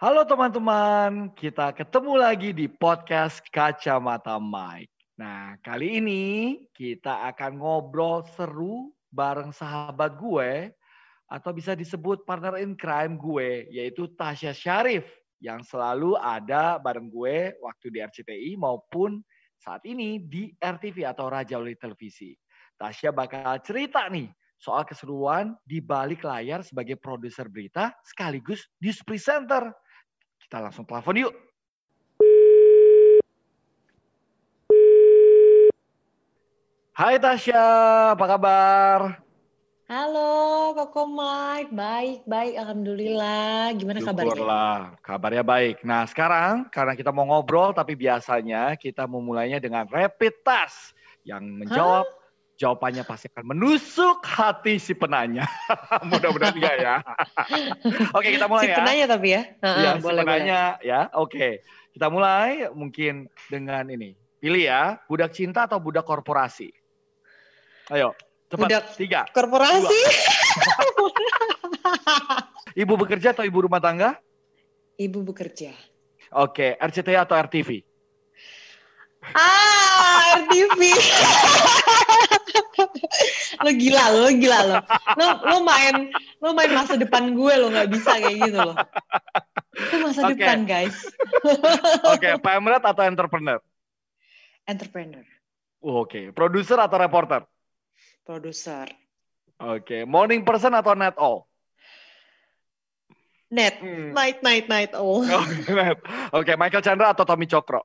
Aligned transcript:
Halo 0.00 0.24
teman-teman, 0.24 1.28
kita 1.36 1.76
ketemu 1.76 2.16
lagi 2.16 2.56
di 2.56 2.72
podcast 2.72 3.44
Kacamata 3.52 4.40
Mike. 4.40 4.88
Nah, 5.20 5.60
kali 5.60 6.00
ini 6.00 6.24
kita 6.72 7.28
akan 7.28 7.60
ngobrol 7.60 8.24
seru 8.32 8.96
bareng 9.12 9.52
sahabat 9.52 10.16
gue 10.16 10.72
atau 11.28 11.52
bisa 11.52 11.76
disebut 11.76 12.24
partner 12.24 12.64
in 12.64 12.80
crime 12.80 13.20
gue, 13.20 13.68
yaitu 13.68 14.08
Tasya 14.16 14.56
Syarif 14.56 15.04
yang 15.36 15.60
selalu 15.60 16.16
ada 16.16 16.80
bareng 16.80 17.12
gue 17.12 17.52
waktu 17.60 17.92
di 17.92 18.00
RCTI 18.00 18.56
maupun 18.56 19.20
saat 19.60 19.84
ini 19.84 20.16
di 20.16 20.48
RTV 20.56 21.12
atau 21.12 21.28
Raja 21.28 21.60
Wali 21.60 21.76
Televisi. 21.76 22.32
Tasya 22.80 23.12
bakal 23.12 23.60
cerita 23.60 24.08
nih 24.08 24.32
soal 24.60 24.84
keseruan 24.84 25.56
di 25.64 25.80
balik 25.80 26.24
layar 26.24 26.60
sebagai 26.60 27.00
produser 27.00 27.48
berita 27.48 27.96
sekaligus 28.04 28.68
news 28.80 29.00
presenter. 29.04 29.72
Kita 30.50 30.66
langsung 30.66 30.82
telepon 30.82 31.14
yuk. 31.14 31.30
Hai 36.90 37.22
Tasya, 37.22 37.62
apa 38.18 38.24
kabar? 38.26 38.98
Halo, 39.86 40.74
Koko 40.74 41.06
Mike. 41.06 41.70
Baik, 41.70 42.26
baik. 42.26 42.58
Alhamdulillah. 42.58 43.78
Gimana 43.78 44.02
kabarnya? 44.02 44.34
Syukurlah, 44.34 44.78
kabarnya 45.06 45.46
baik. 45.46 45.86
Nah 45.86 46.02
sekarang 46.10 46.66
karena 46.74 46.98
kita 46.98 47.14
mau 47.14 47.30
ngobrol, 47.30 47.70
tapi 47.70 47.94
biasanya 47.94 48.74
kita 48.74 49.06
memulainya 49.06 49.62
dengan 49.62 49.86
rapid 49.86 50.34
test 50.42 50.98
yang 51.22 51.46
menjawab 51.46 52.10
jawabannya 52.60 53.08
pasti 53.08 53.32
akan 53.32 53.56
menusuk 53.56 54.20
hati 54.20 54.76
si 54.76 54.92
penanya. 54.92 55.48
Mudah-mudahan 56.12 56.52
enggak 56.52 56.76
ya. 56.76 56.96
Oke, 58.16 58.36
kita 58.36 58.44
mulai 58.44 58.68
si 58.68 58.68
ya. 58.68 58.76
penanya 58.76 59.04
tapi 59.08 59.28
ya. 59.32 59.42
Iya, 59.64 59.90
si 59.96 60.04
boleh, 60.04 60.20
boleh. 60.20 60.20
penanya 60.20 60.60
ya. 60.84 61.00
Oke. 61.16 61.64
Kita 61.96 62.12
mulai 62.12 62.68
mungkin 62.76 63.32
dengan 63.48 63.88
ini. 63.88 64.12
Pilih 64.40 64.68
ya, 64.68 65.00
budak 65.08 65.32
cinta 65.32 65.64
atau 65.64 65.80
budak 65.80 66.04
korporasi? 66.04 66.68
Ayo, 67.92 68.12
cepat. 68.52 68.68
Budak 68.68 68.84
Tiga. 68.94 69.20
Korporasi. 69.32 70.00
Ibu 72.80 72.94
bekerja 72.94 73.34
atau 73.34 73.42
ibu 73.42 73.66
rumah 73.66 73.82
tangga? 73.82 74.16
Ibu 75.00 75.26
bekerja. 75.26 75.74
Oke, 76.30 76.78
RCTI 76.78 77.18
atau 77.18 77.34
RTV? 77.34 77.82
Ah, 79.34 79.89
RTV. 80.38 80.80
lo 83.64 83.70
gila 83.76 84.04
lo, 84.14 84.18
lo 84.26 84.30
gila 84.32 84.58
lo. 84.64 84.76
Lo 85.18 85.26
lo 85.44 85.56
main 85.66 86.08
lo 86.40 86.54
main 86.54 86.72
masa 86.72 86.96
depan 86.96 87.34
gue 87.34 87.54
lo 87.58 87.68
nggak 87.74 87.90
bisa 87.90 88.16
kayak 88.16 88.36
gitu 88.38 88.58
lo. 88.70 88.74
Itu 89.76 89.96
masa 90.00 90.24
Oke. 90.28 90.38
depan 90.38 90.64
guys. 90.64 91.12
Oke, 92.12 92.38
pemret 92.38 92.84
atau 92.84 93.02
entrepreneur? 93.04 93.58
Entrepreneur, 94.68 95.24
Oke, 95.82 96.30
produser 96.30 96.78
atau 96.78 96.98
reporter? 97.00 97.42
produser, 98.22 98.86
Oke, 99.58 100.06
morning 100.06 100.46
person 100.46 100.70
atau 100.78 100.94
night 100.94 101.18
owl? 101.18 101.50
net, 103.50 103.82
Hmm. 103.82 104.14
night 104.14 104.38
night 104.46 104.70
night 104.70 104.92
oh. 105.00 105.26
Oke, 106.30 106.54
Michael 106.54 106.86
Chandra 106.86 107.10
atau 107.10 107.26
Tommy 107.26 107.50
Cokro? 107.50 107.82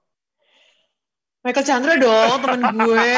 Michael 1.46 1.62
Chandra 1.62 1.94
dong 1.94 2.42
temen 2.42 2.62
gue. 2.74 3.12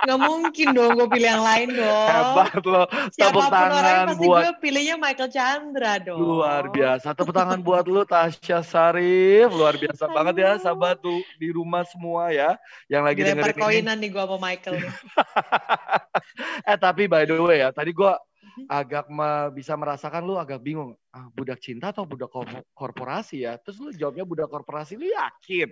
Nggak 0.00 0.20
mungkin 0.24 0.66
dong 0.72 0.90
gue 0.96 1.08
pilih 1.12 1.28
yang 1.28 1.44
lain 1.44 1.68
dong. 1.76 2.08
Hebat 2.08 2.56
loh. 2.64 2.86
Tepuk 3.12 3.44
tangan 3.46 3.84
pasti 4.08 4.24
buat 4.24 4.40
gue 4.40 4.52
pilihnya 4.64 4.96
Michael 4.96 5.28
Chandra 5.28 5.92
dong. 6.00 6.16
Luar 6.16 6.72
biasa. 6.72 7.12
Tepuk 7.12 7.36
tangan 7.36 7.60
buat 7.60 7.84
lu 7.84 8.00
Tasya 8.08 8.64
Sarif. 8.64 9.52
Luar 9.52 9.76
biasa 9.76 10.08
Aduh. 10.08 10.14
banget 10.16 10.34
ya 10.40 10.50
sahabat 10.56 11.04
tuh 11.04 11.20
di 11.36 11.52
rumah 11.52 11.84
semua 11.84 12.32
ya. 12.32 12.56
Yang 12.88 13.02
lagi 13.04 13.20
Dilempar 13.20 13.36
dengerin 13.36 13.52
ini. 13.52 13.64
koinan 13.68 13.96
nih 14.00 14.08
gue 14.08 14.24
sama 14.24 14.36
Michael. 14.40 14.74
eh 16.72 16.78
tapi 16.80 17.02
by 17.06 17.28
the 17.28 17.36
way 17.36 17.60
ya, 17.60 17.68
tadi 17.70 17.92
gua 17.92 18.16
Mhm. 18.40 18.66
agak 18.66 19.06
me- 19.06 19.52
bisa 19.52 19.76
merasakan 19.76 20.24
lu 20.24 20.34
agak 20.34 20.58
bingung. 20.58 20.96
Ah, 21.12 21.28
budak 21.30 21.60
cinta 21.60 21.92
atau 21.92 22.02
budak 22.02 22.32
kor- 22.32 22.64
korporasi 22.72 23.44
ya? 23.44 23.60
Terus 23.60 23.78
lu 23.78 23.92
jawabnya 23.92 24.24
budak 24.24 24.48
korporasi. 24.48 24.96
Lu 24.96 25.06
yakin? 25.06 25.68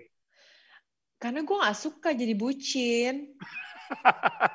Karena 1.18 1.42
gue 1.42 1.56
gak 1.58 1.78
suka 1.78 2.14
jadi 2.14 2.34
bucin. 2.38 3.34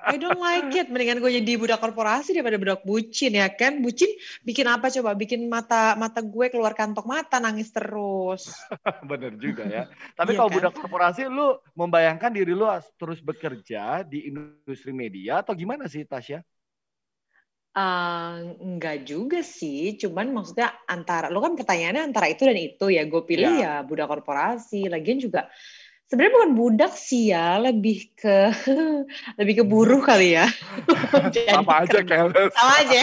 I 0.07 0.15
don't 0.21 0.37
like 0.37 0.71
it. 0.77 0.87
Mendingan 0.93 1.19
gue 1.19 1.41
jadi 1.41 1.57
budak 1.57 1.81
korporasi 1.81 2.37
daripada 2.37 2.55
budak 2.61 2.81
bucin 2.85 3.33
ya 3.33 3.49
kan. 3.49 3.81
Bucin 3.81 4.13
bikin 4.45 4.69
apa 4.69 4.87
coba? 4.93 5.17
Bikin 5.17 5.49
mata 5.49 5.97
mata 5.97 6.21
gue 6.21 6.47
keluar 6.53 6.77
kantong 6.77 7.03
mata 7.09 7.41
nangis 7.41 7.73
terus. 7.73 8.53
Bener 9.09 9.33
juga 9.35 9.65
ya. 9.65 9.89
Tapi 10.13 10.33
Iya 10.33 10.39
kalau 10.39 10.49
kan? 10.53 10.55
budak 10.61 10.73
korporasi 10.77 11.21
lu 11.27 11.57
membayangkan 11.73 12.31
diri 12.31 12.53
lu 12.53 12.69
terus 12.95 13.19
bekerja 13.19 14.05
di 14.05 14.29
industri 14.29 14.93
media 14.93 15.41
atau 15.41 15.57
gimana 15.57 15.89
sih 15.89 16.05
Tasya? 16.05 16.45
Eh, 17.73 18.35
enggak 18.61 19.01
juga 19.09 19.41
sih, 19.41 19.97
cuman 19.97 20.29
maksudnya 20.29 20.69
antara 20.85 21.33
lo 21.33 21.41
kan 21.41 21.57
pertanyaannya 21.57 22.05
antara 22.05 22.29
itu 22.29 22.45
dan 22.45 22.53
itu 22.53 22.85
ya. 22.93 23.01
Gue 23.09 23.25
pilih 23.25 23.49
ya 23.65 23.81
budak 23.81 24.13
korporasi. 24.13 24.93
Lagian 24.93 25.17
juga 25.17 25.49
sebenarnya 26.07 26.33
bukan 26.35 26.53
budak 26.53 26.93
sih 26.93 27.33
ya, 27.33 27.57
lebih 27.57 28.11
ke 28.13 28.51
lebih 29.39 29.53
ke 29.61 29.63
buruh 29.65 30.01
kali 30.03 30.37
ya. 30.37 30.45
Sama 31.53 31.85
aja 31.85 31.99
keles. 32.05 32.51
sama 32.57 32.73
aja. 32.85 33.01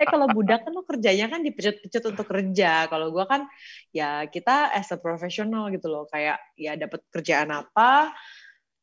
eh 0.00 0.06
kalau 0.08 0.26
budak 0.30 0.64
kan 0.64 0.72
lo 0.72 0.82
kerjanya 0.86 1.28
kan 1.28 1.44
dipecut-pecut 1.44 2.04
untuk 2.14 2.26
kerja. 2.28 2.86
Kalau 2.88 3.12
gua 3.12 3.28
kan 3.28 3.44
ya 3.92 4.24
kita 4.30 4.72
as 4.72 4.88
a 4.94 4.98
professional 4.98 5.68
gitu 5.74 5.92
loh, 5.92 6.08
kayak 6.08 6.40
ya 6.56 6.78
dapat 6.78 7.04
kerjaan 7.12 7.52
apa, 7.52 8.14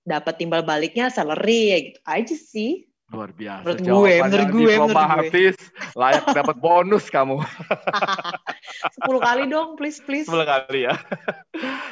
dapat 0.04 0.34
timbal 0.38 0.62
baliknya 0.62 1.10
salary 1.10 1.74
ya 1.74 1.78
gitu 1.90 2.00
aja 2.06 2.36
sih. 2.36 2.90
Luar 3.10 3.34
biasa. 3.34 3.66
Menurut 3.66 3.82
gue, 3.82 4.14
menurut 4.22 4.50
gue, 4.54 4.74
menurut 4.78 5.34
gue. 5.34 5.50
layak 5.98 6.30
dapat 6.30 6.56
bonus 6.62 7.10
kamu. 7.10 7.42
10 9.03 9.20
kali 9.20 9.44
dong, 9.47 9.75
please 9.80 10.00
please. 10.03 10.28
Sepuluh 10.28 10.47
kali 10.47 10.86
ya. 10.86 10.96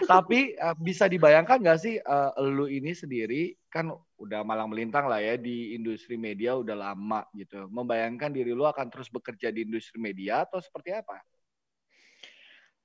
Tapi 0.05 0.55
eh, 0.55 0.75
bisa 0.79 1.09
dibayangkan 1.09 1.59
nggak 1.59 1.79
sih 1.79 1.95
eh, 1.99 2.31
lu 2.43 2.67
ini 2.67 2.93
sendiri 2.93 3.55
kan 3.67 3.91
udah 4.17 4.41
malang 4.41 4.71
melintang 4.71 5.05
lah 5.05 5.21
ya 5.21 5.37
di 5.37 5.77
industri 5.77 6.17
media 6.17 6.57
udah 6.57 6.75
lama 6.75 7.25
gitu. 7.35 7.67
Membayangkan 7.69 8.31
diri 8.31 8.51
lu 8.51 8.65
akan 8.65 8.87
terus 8.89 9.11
bekerja 9.11 9.51
di 9.51 9.67
industri 9.67 9.97
media 9.99 10.43
atau 10.47 10.59
seperti 10.61 10.95
apa? 10.95 11.21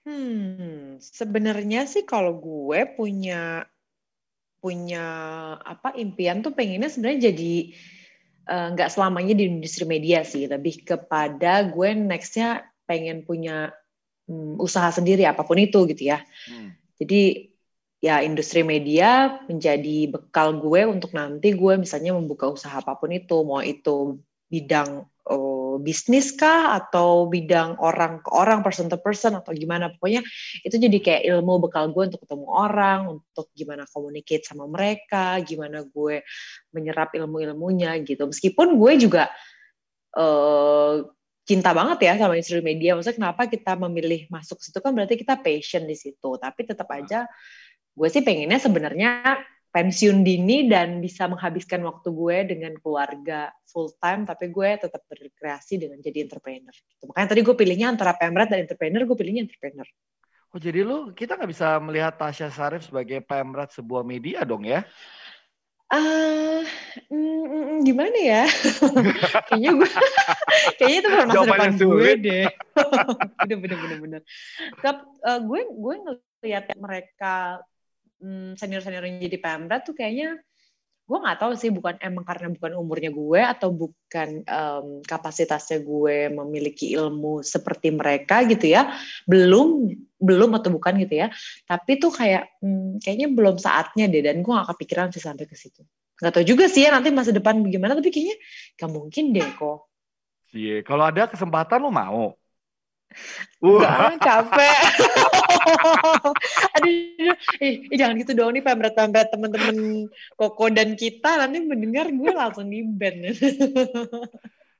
Hmm, 0.03 0.99
sebenarnya 0.99 1.87
sih 1.87 2.03
kalau 2.03 2.35
gue 2.43 2.91
punya 2.99 3.63
punya 4.63 5.07
apa 5.59 5.95
impian 5.99 6.39
tuh 6.43 6.55
pengennya 6.55 6.91
sebenarnya 6.91 7.35
jadi 7.35 7.55
eh, 8.47 8.69
nggak 8.75 8.91
selamanya 8.91 9.35
di 9.39 9.45
industri 9.47 9.87
media 9.87 10.27
sih, 10.27 10.47
lebih 10.51 10.83
kepada 10.83 11.67
gue 11.71 11.95
nextnya 11.95 12.72
pengen 12.93 13.25
punya 13.25 13.73
hmm, 14.29 14.61
usaha 14.61 14.93
sendiri 14.93 15.25
apa 15.25 15.41
pun 15.49 15.57
itu 15.57 15.89
gitu 15.89 16.13
ya. 16.13 16.21
Hmm. 16.45 16.77
Jadi 17.01 17.49
ya 18.05 18.21
industri 18.21 18.61
media 18.61 19.41
menjadi 19.49 20.13
bekal 20.13 20.61
gue 20.61 20.85
untuk 20.85 21.17
nanti 21.17 21.57
gue 21.57 21.81
misalnya 21.81 22.13
membuka 22.13 22.53
usaha 22.53 22.85
apa 22.85 23.01
pun 23.01 23.17
itu, 23.17 23.41
mau 23.41 23.65
itu 23.65 24.21
bidang 24.53 25.09
oh, 25.33 25.81
bisnis 25.81 26.37
kah 26.37 26.77
atau 26.77 27.25
bidang 27.31 27.81
orang 27.81 28.21
ke 28.21 28.29
orang, 28.29 28.61
person 28.61 28.93
to 28.93 29.01
person 29.01 29.39
atau 29.39 29.57
gimana 29.57 29.89
pokoknya 29.97 30.21
itu 30.61 30.77
jadi 30.77 30.99
kayak 31.01 31.23
ilmu 31.33 31.65
bekal 31.65 31.89
gue 31.89 32.13
untuk 32.13 32.21
ketemu 32.27 32.47
orang, 32.53 32.99
untuk 33.17 33.49
gimana 33.57 33.89
communicate 33.89 34.45
sama 34.45 34.69
mereka, 34.69 35.41
gimana 35.41 35.87
gue 35.89 36.21
menyerap 36.77 37.17
ilmu-ilmunya 37.17 37.97
gitu. 38.05 38.29
Meskipun 38.29 38.77
gue 38.77 38.93
juga 39.01 39.33
eh, 40.19 41.07
cinta 41.43 41.75
banget 41.75 41.99
ya 42.07 42.13
sama 42.19 42.39
industri 42.39 42.63
media. 42.63 42.95
Maksudnya 42.95 43.19
kenapa 43.19 43.43
kita 43.51 43.73
memilih 43.75 44.31
masuk 44.31 44.63
situ 44.63 44.79
kan 44.79 44.95
berarti 44.95 45.19
kita 45.19 45.39
passion 45.39 45.85
di 45.85 45.97
situ. 45.99 46.31
Tapi 46.39 46.61
tetap 46.63 46.89
aja 46.91 47.27
gue 47.93 48.09
sih 48.09 48.25
pengennya 48.25 48.57
sebenarnya 48.57 49.11
pensiun 49.73 50.21
dini 50.21 50.69
dan 50.69 51.01
bisa 51.01 51.25
menghabiskan 51.27 51.81
waktu 51.89 52.13
gue 52.13 52.37
dengan 52.45 52.77
keluarga 52.77 53.49
full 53.65 53.89
time 53.97 54.29
tapi 54.29 54.53
gue 54.53 54.69
tetap 54.77 55.01
berkreasi 55.09 55.81
dengan 55.81 55.99
jadi 55.99 56.29
entrepreneur. 56.29 56.73
Gitu. 56.73 57.05
Makanya 57.09 57.29
tadi 57.33 57.41
gue 57.41 57.57
pilihnya 57.57 57.89
antara 57.89 58.13
pemret 58.13 58.53
dan 58.53 58.69
entrepreneur, 58.69 59.03
gue 59.09 59.17
pilihnya 59.17 59.49
entrepreneur. 59.49 59.89
Oh 60.53 60.61
jadi 60.61 60.85
lu 60.85 61.17
kita 61.17 61.41
nggak 61.41 61.49
bisa 61.49 61.81
melihat 61.81 62.21
Tasya 62.21 62.53
Sarif 62.53 62.85
sebagai 62.85 63.25
pemret 63.25 63.73
sebuah 63.73 64.05
media 64.05 64.45
dong 64.45 64.69
ya? 64.69 64.85
Ah, 65.93 66.65
mm, 67.13 67.21
mm, 67.21 67.45
mm, 67.53 67.79
gimana 67.85 68.17
ya? 68.17 68.45
kayaknya 69.53 69.71
gue, 69.77 69.91
kayaknya 70.81 70.99
itu 71.05 71.09
bukan 71.13 71.27
masa 71.29 71.45
depan 71.45 71.73
gue 71.77 72.11
deh. 72.17 72.47
bener 73.45 73.57
bener 73.61 73.77
bener 73.77 73.99
bener. 74.01 74.21
Tapi 74.81 75.03
eh, 75.05 75.41
gue 75.45 75.61
gue 75.69 75.95
ngelihat 76.01 76.65
mereka 76.81 77.61
senior 78.57 78.81
senior 78.81 79.05
yang 79.05 79.21
jadi 79.21 79.37
pemda 79.37 79.85
tuh 79.85 79.93
kayaknya 79.93 80.41
gue 81.03 81.19
nggak 81.19 81.39
tahu 81.43 81.53
sih 81.59 81.69
bukan 81.75 81.99
emang 81.99 82.23
karena 82.23 82.49
bukan 82.55 82.73
umurnya 82.79 83.11
gue 83.11 83.41
atau 83.43 83.69
bukan 83.75 84.47
um, 84.47 84.87
kapasitasnya 85.03 85.83
gue 85.83 86.31
memiliki 86.31 86.95
ilmu 86.95 87.43
seperti 87.43 87.91
mereka 87.93 88.47
gitu 88.47 88.71
ya. 88.71 88.95
Belum 89.27 89.91
belum 90.23 90.51
atau 90.57 90.71
bukan 90.71 91.03
gitu 91.03 91.27
ya. 91.27 91.29
Tapi 91.67 91.99
tuh 91.99 92.15
kayak 92.15 92.63
hmm, 92.63 93.03
kayaknya 93.03 93.29
belum 93.35 93.59
saatnya 93.59 94.07
deh 94.07 94.23
dan 94.23 94.41
gue 94.41 94.53
gak 94.53 94.71
kepikiran 94.79 95.11
sih 95.11 95.21
sampai 95.21 95.45
ke 95.45 95.59
situ. 95.59 95.83
Nggak 96.23 96.33
tahu 96.39 96.45
juga 96.47 96.65
sih 96.71 96.87
ya 96.87 96.95
nanti 96.95 97.11
masa 97.11 97.35
depan 97.35 97.61
bagaimana 97.61 97.99
tapi 97.99 98.15
kayaknya 98.15 98.37
gak 98.79 98.91
mungkin 98.91 99.35
deh 99.35 99.49
kok. 99.59 99.91
Iya, 100.53 100.85
kalau 100.85 101.09
ada 101.09 101.27
kesempatan 101.27 101.81
lo 101.81 101.91
mau? 101.91 102.37
Wah, 103.63 104.19
capek. 104.19 104.79
Aduh, 106.77 106.91
eh, 107.63 107.87
eh, 107.87 107.97
jangan 107.97 108.19
gitu 108.19 108.33
dong 108.35 108.59
nih 108.59 108.65
pemret-pemret 108.65 109.31
teman-teman 109.31 110.11
Koko 110.35 110.67
dan 110.75 110.99
kita 110.99 111.39
nanti 111.39 111.63
mendengar 111.63 112.11
gue 112.11 112.33
langsung 112.35 112.67
di 112.67 112.83
band. 112.83 113.39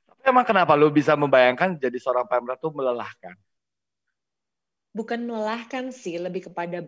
Tapi 0.09 0.21
emang 0.27 0.43
kenapa 0.43 0.75
lu 0.75 0.91
bisa 0.91 1.15
membayangkan 1.15 1.79
jadi 1.79 1.95
seorang 1.95 2.27
pemret 2.27 2.59
tuh 2.59 2.75
melelahkan? 2.75 3.39
Bukan 4.93 5.25
melelahkan 5.25 5.89
sih, 5.95 6.19
lebih 6.19 6.51
kepada 6.51 6.85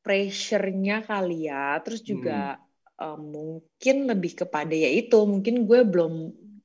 pressure-nya 0.00 1.04
kali 1.04 1.50
ya. 1.50 1.76
Terus 1.84 2.00
juga 2.06 2.56
hmm. 2.56 3.02
uh, 3.02 3.18
mungkin 3.18 3.96
lebih 4.08 4.46
kepada 4.46 4.72
ya 4.72 4.88
itu, 4.88 5.18
mungkin 5.26 5.66
gue 5.68 5.80
belum 5.84 6.14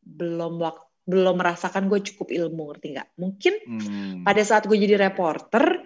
belum 0.06 0.62
waktu 0.62 0.85
belum 1.06 1.38
merasakan 1.38 1.86
gue 1.88 2.02
cukup 2.02 2.34
ilmu 2.34 2.74
ngerti 2.74 2.88
nggak? 2.98 3.10
Mungkin 3.22 3.54
hmm. 3.66 4.16
pada 4.26 4.42
saat 4.42 4.66
gue 4.66 4.78
jadi 4.78 4.98
reporter 4.98 5.86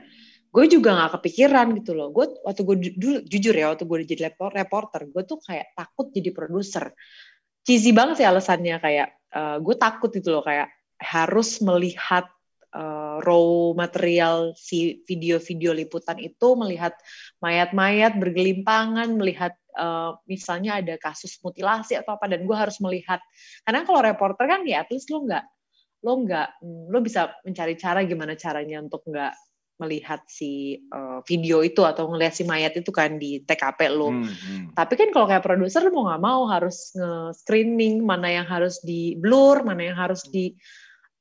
gue 0.49 0.65
juga 0.65 0.97
nggak 0.97 1.21
kepikiran 1.21 1.67
gitu 1.77 1.93
loh. 1.93 2.09
Gue 2.09 2.39
waktu 2.41 2.61
gue 2.65 2.75
dulu 2.97 3.17
jujur 3.27 3.53
ya 3.53 3.69
waktu 3.75 3.85
gue 3.85 3.97
jadi 4.07 4.33
reporter 4.33 5.05
gue 5.05 5.23
tuh 5.27 5.37
kayak 5.43 5.77
takut 5.77 6.09
jadi 6.09 6.31
produser. 6.33 6.89
Cheesy 7.67 7.93
banget 7.93 8.23
sih 8.23 8.27
alasannya 8.27 8.81
kayak 8.81 9.07
uh, 9.35 9.57
gue 9.61 9.75
takut 9.77 10.09
gitu 10.09 10.33
loh 10.33 10.41
kayak 10.41 10.73
harus 10.99 11.61
melihat 11.61 12.27
uh, 12.73 13.17
raw 13.21 13.73
material 13.73 14.53
si 14.53 15.01
video-video 15.05 15.73
liputan 15.73 16.17
itu 16.21 16.57
melihat 16.57 16.93
mayat-mayat 17.41 18.17
bergelimpangan 18.17 19.09
melihat 19.15 19.53
uh, 19.77 20.17
misalnya 20.29 20.81
ada 20.81 20.95
kasus 21.01 21.37
mutilasi 21.41 21.97
atau 21.97 22.17
apa 22.17 22.29
dan 22.29 22.45
gue 22.45 22.57
harus 22.57 22.77
melihat 22.81 23.21
karena 23.65 23.85
kalau 23.85 24.01
reporter 24.05 24.45
kan 24.45 24.61
ya 24.65 24.85
at 24.85 24.89
least 24.93 25.09
lo 25.09 25.25
nggak 25.25 25.45
lo 26.05 26.13
nggak 26.23 26.47
hmm, 26.63 26.85
lo 26.93 26.97
bisa 27.03 27.33
mencari 27.43 27.75
cara 27.75 28.05
gimana 28.05 28.33
caranya 28.37 28.79
untuk 28.79 29.03
nggak 29.07 29.33
melihat 29.79 30.19
si 30.27 30.75
uh, 30.91 31.23
video 31.23 31.63
itu 31.63 31.87
atau 31.87 32.11
ngelihat 32.11 32.35
si 32.35 32.43
mayat 32.43 32.75
itu 32.75 32.91
kan 32.91 33.15
di 33.15 33.39
TKP 33.47 33.87
lo. 33.95 34.11
Hmm, 34.11 34.27
hmm. 34.27 34.65
Tapi 34.75 34.93
kan 34.99 35.09
kalau 35.15 35.31
kayak 35.31 35.39
produser 35.39 35.87
lo 35.87 35.95
mau 35.95 36.11
nggak 36.11 36.23
mau 36.23 36.41
harus 36.51 36.91
nge-screening 36.99 38.03
mana 38.03 38.27
yang 38.27 38.43
harus 38.43 38.83
di 38.83 39.15
blur, 39.15 39.63
mana 39.63 39.87
yang 39.87 39.95
harus 39.95 40.27
di 40.27 40.51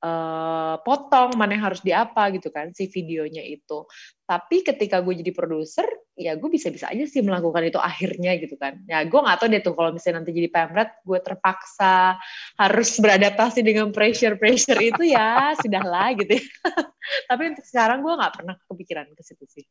uh, 0.03 0.77
potong 0.83 1.35
mana 1.35 1.59
yang 1.59 1.65
harus 1.71 1.83
diapa 1.83 2.31
gitu 2.35 2.51
kan 2.55 2.71
si 2.75 2.87
videonya 2.91 3.43
itu. 3.43 3.87
Tapi 4.29 4.61
ketika 4.61 5.01
gue 5.01 5.25
jadi 5.25 5.33
produser 5.33 5.89
ya 6.19 6.35
gue 6.35 6.51
bisa-bisa 6.51 6.91
aja 6.91 7.05
sih 7.07 7.23
melakukan 7.25 7.65
itu 7.67 7.79
akhirnya 7.81 8.37
gitu 8.39 8.55
kan. 8.61 8.79
Ya 8.87 9.03
gue 9.07 9.21
nggak 9.21 9.39
tahu 9.39 9.49
deh 9.51 9.63
tuh 9.63 9.75
kalau 9.75 9.91
misalnya 9.95 10.23
nanti 10.23 10.35
jadi 10.35 10.49
pemret 10.51 10.91
gue 11.03 11.19
terpaksa 11.23 12.19
harus 12.59 12.91
beradaptasi 13.01 13.61
dengan 13.65 13.91
pressure 13.91 14.37
pressure 14.37 14.79
itu 14.79 15.03
ya 15.09 15.55
sudahlah 15.59 16.15
gitu 16.19 16.39
ya. 16.39 16.45
tapi 17.31 17.43
untuk 17.57 17.65
sekarang 17.67 18.05
gue 18.05 18.15
nggak 18.15 18.35
pernah 18.35 18.55
kepikiran 18.69 19.07
ke 19.15 19.23
situ 19.25 19.47
sih. 19.49 19.65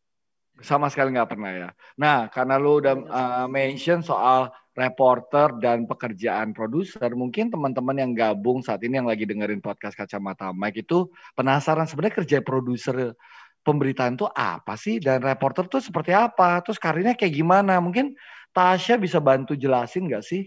Sama 0.58 0.90
sekali 0.90 1.14
nggak 1.14 1.30
pernah 1.30 1.52
ya. 1.54 1.70
Nah 2.02 2.28
karena 2.34 2.58
lu 2.58 2.82
udah 2.82 2.96
uh, 2.98 3.46
mention 3.46 4.02
soal 4.02 4.50
reporter 4.78 5.58
dan 5.58 5.90
pekerjaan 5.90 6.54
produser, 6.54 7.10
mungkin 7.18 7.50
teman-teman 7.50 7.98
yang 7.98 8.12
gabung 8.14 8.62
saat 8.62 8.86
ini 8.86 9.02
yang 9.02 9.10
lagi 9.10 9.26
dengerin 9.26 9.58
podcast 9.58 9.98
Kacamata 9.98 10.54
Mike 10.54 10.86
itu 10.86 11.10
penasaran 11.34 11.90
sebenarnya 11.90 12.22
kerja 12.22 12.38
produser 12.46 13.18
pemberitaan 13.66 14.14
itu 14.14 14.30
apa 14.30 14.78
sih 14.78 15.02
dan 15.02 15.26
reporter 15.26 15.66
tuh 15.66 15.82
seperti 15.82 16.14
apa? 16.14 16.62
Terus 16.62 16.78
karirnya 16.78 17.18
kayak 17.18 17.34
gimana? 17.34 17.82
Mungkin 17.82 18.14
Tasya 18.54 19.02
bisa 19.02 19.18
bantu 19.18 19.58
jelasin 19.58 20.06
nggak 20.06 20.24
sih? 20.24 20.46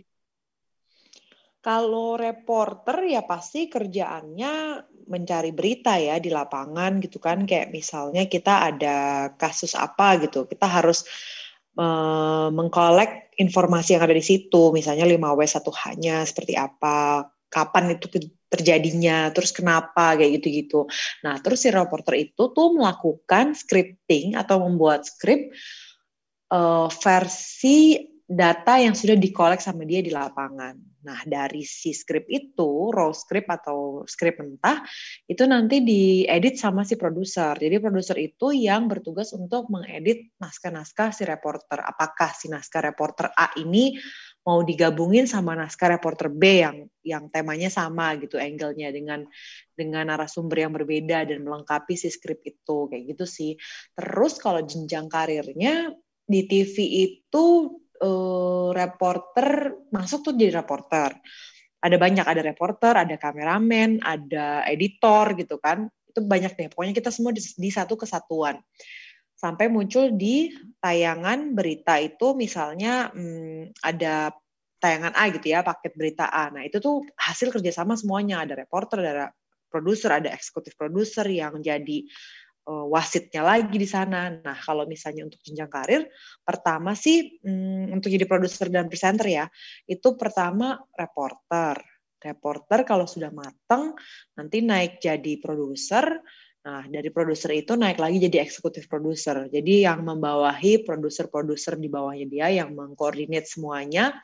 Kalau 1.60 2.16
reporter 2.16 3.04
ya 3.04 3.26
pasti 3.26 3.68
kerjaannya 3.68 4.80
mencari 5.10 5.52
berita 5.52 5.98
ya 5.98 6.16
di 6.22 6.30
lapangan 6.32 7.02
gitu 7.02 7.18
kan 7.20 7.44
kayak 7.44 7.74
misalnya 7.74 8.30
kita 8.30 8.72
ada 8.72 8.96
kasus 9.36 9.76
apa 9.76 10.22
gitu 10.24 10.46
kita 10.46 10.64
harus 10.64 11.04
uh, 11.78 12.48
mengkolek 12.50 13.34
informasi 13.38 13.96
yang 13.96 14.02
ada 14.04 14.16
di 14.16 14.24
situ, 14.24 14.70
misalnya 14.74 15.06
5W1H-nya 15.06 16.26
seperti 16.26 16.54
apa, 16.58 17.28
kapan 17.50 17.98
itu 17.98 18.06
terjadinya, 18.50 19.30
terus 19.30 19.50
kenapa 19.54 20.18
kayak 20.18 20.42
gitu-gitu. 20.42 20.86
Nah, 21.22 21.38
terus 21.38 21.62
si 21.62 21.68
reporter 21.70 22.18
itu 22.18 22.50
tuh 22.50 22.68
melakukan 22.74 23.54
scripting 23.54 24.34
atau 24.34 24.62
membuat 24.62 25.06
skrip 25.06 25.54
uh, 26.50 26.90
versi 26.90 28.10
data 28.30 28.78
yang 28.78 28.94
sudah 28.94 29.18
dikolek 29.18 29.58
sama 29.58 29.82
dia 29.82 29.98
di 29.98 30.14
lapangan. 30.14 30.78
Nah, 31.00 31.18
dari 31.26 31.66
si 31.66 31.90
script 31.90 32.30
itu, 32.30 32.94
raw 32.94 33.10
script 33.10 33.50
atau 33.50 34.06
script 34.06 34.38
mentah, 34.38 34.84
itu 35.26 35.42
nanti 35.50 35.82
diedit 35.82 36.54
sama 36.54 36.86
si 36.86 36.94
produser. 36.94 37.58
Jadi 37.58 37.82
produser 37.82 38.20
itu 38.22 38.54
yang 38.54 38.86
bertugas 38.86 39.34
untuk 39.34 39.66
mengedit 39.66 40.30
naskah-naskah 40.38 41.10
si 41.10 41.26
reporter. 41.26 41.82
Apakah 41.82 42.30
si 42.36 42.46
naskah 42.46 42.92
reporter 42.92 43.34
A 43.34 43.50
ini 43.58 43.98
mau 44.46 44.62
digabungin 44.62 45.26
sama 45.26 45.58
naskah 45.58 45.98
reporter 45.98 46.30
B 46.30 46.64
yang 46.64 46.76
yang 47.02 47.28
temanya 47.32 47.68
sama 47.68 48.16
gitu 48.20 48.40
angle-nya 48.40 48.88
dengan 48.92 49.26
dengan 49.74 50.06
narasumber 50.08 50.64
yang 50.64 50.72
berbeda 50.72 51.28
dan 51.28 51.42
melengkapi 51.44 51.96
si 51.98 52.12
script 52.12 52.46
itu 52.46 52.86
kayak 52.92 53.16
gitu 53.16 53.24
sih. 53.26 53.52
Terus 53.96 54.38
kalau 54.38 54.62
jenjang 54.62 55.10
karirnya 55.10 55.92
di 56.30 56.46
TV 56.46 56.76
itu 57.10 57.74
uh, 58.00 58.68
reporter 58.72 59.76
masuk 59.92 60.24
tuh 60.26 60.32
jadi 60.36 60.64
reporter. 60.64 61.12
Ada 61.80 61.96
banyak, 61.96 62.26
ada 62.28 62.42
reporter, 62.44 62.92
ada 62.92 63.16
kameramen, 63.16 64.04
ada 64.04 64.64
editor 64.68 65.32
gitu 65.36 65.56
kan. 65.56 65.88
Itu 66.08 66.20
banyak 66.24 66.52
deh. 66.52 66.68
Pokoknya 66.68 66.92
kita 66.92 67.08
semua 67.08 67.32
di, 67.32 67.40
di 67.40 67.70
satu 67.72 67.96
kesatuan. 67.96 68.60
Sampai 69.32 69.72
muncul 69.72 70.12
di 70.12 70.52
tayangan 70.84 71.56
berita 71.56 71.96
itu 71.96 72.36
misalnya 72.36 73.08
hmm, 73.08 73.72
ada 73.80 74.28
tayangan 74.80 75.16
A 75.16 75.32
gitu 75.32 75.46
ya, 75.48 75.64
paket 75.64 75.96
berita 75.96 76.28
A. 76.28 76.52
Nah, 76.52 76.64
itu 76.64 76.76
tuh 76.80 77.04
hasil 77.16 77.48
kerjasama 77.48 77.96
semuanya. 77.96 78.44
Ada 78.44 78.60
reporter, 78.60 79.00
ada 79.00 79.32
produser, 79.72 80.20
ada 80.20 80.28
eksekutif 80.28 80.76
produser 80.76 81.24
yang 81.28 81.64
jadi 81.64 82.04
wasitnya 82.70 83.42
lagi 83.42 83.76
di 83.76 83.88
sana. 83.88 84.30
Nah, 84.30 84.58
kalau 84.58 84.86
misalnya 84.86 85.26
untuk 85.26 85.42
jenjang 85.42 85.70
karir, 85.70 86.02
pertama 86.46 86.94
sih 86.94 87.40
um, 87.42 87.90
untuk 87.94 88.10
jadi 88.12 88.24
produser 88.24 88.70
dan 88.70 88.86
presenter 88.86 89.26
ya, 89.26 89.44
itu 89.90 90.14
pertama 90.14 90.78
reporter. 90.94 91.82
Reporter 92.20 92.84
kalau 92.84 93.08
sudah 93.08 93.32
matang, 93.32 93.96
nanti 94.36 94.60
naik 94.60 95.00
jadi 95.00 95.40
produser. 95.40 96.20
Nah, 96.60 96.84
dari 96.84 97.08
produser 97.08 97.56
itu 97.56 97.72
naik 97.72 97.96
lagi 97.96 98.20
jadi 98.20 98.44
eksekutif 98.44 98.84
produser. 98.84 99.48
Jadi 99.48 99.88
yang 99.88 100.04
membawahi 100.04 100.84
produser-produser 100.84 101.80
di 101.80 101.88
bawahnya 101.88 102.28
dia 102.28 102.46
yang 102.52 102.76
mengkoordinat 102.76 103.48
semuanya 103.48 104.20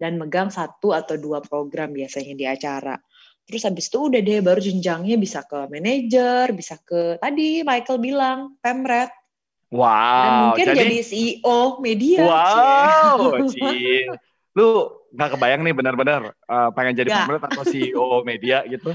dan 0.00 0.16
megang 0.16 0.48
satu 0.48 0.96
atau 0.96 1.20
dua 1.20 1.44
program 1.44 1.92
biasanya 1.92 2.32
di 2.32 2.46
acara. 2.48 2.96
Terus 3.48 3.64
habis 3.64 3.88
itu 3.88 4.12
udah 4.12 4.20
deh 4.20 4.44
baru 4.44 4.60
jenjangnya 4.60 5.16
bisa 5.16 5.40
ke 5.40 5.72
manajer, 5.72 6.52
bisa 6.52 6.76
ke 6.84 7.16
tadi 7.16 7.64
Michael 7.64 7.96
bilang 7.96 8.38
pemret. 8.60 9.08
Wow. 9.72 10.20
Dan 10.20 10.32
mungkin 10.52 10.66
jadi, 10.68 10.80
jadi 10.84 10.98
CEO 11.00 11.58
media. 11.80 12.20
Wow, 12.28 13.48
Ci. 13.48 14.04
Lu 14.52 14.68
nggak 15.16 15.40
kebayang 15.40 15.64
nih 15.64 15.72
benar-benar 15.72 16.36
uh, 16.44 16.68
pengen 16.76 17.00
jadi 17.00 17.24
pemret 17.24 17.40
atau 17.48 17.64
CEO 17.64 18.20
media 18.28 18.68
gitu? 18.68 18.92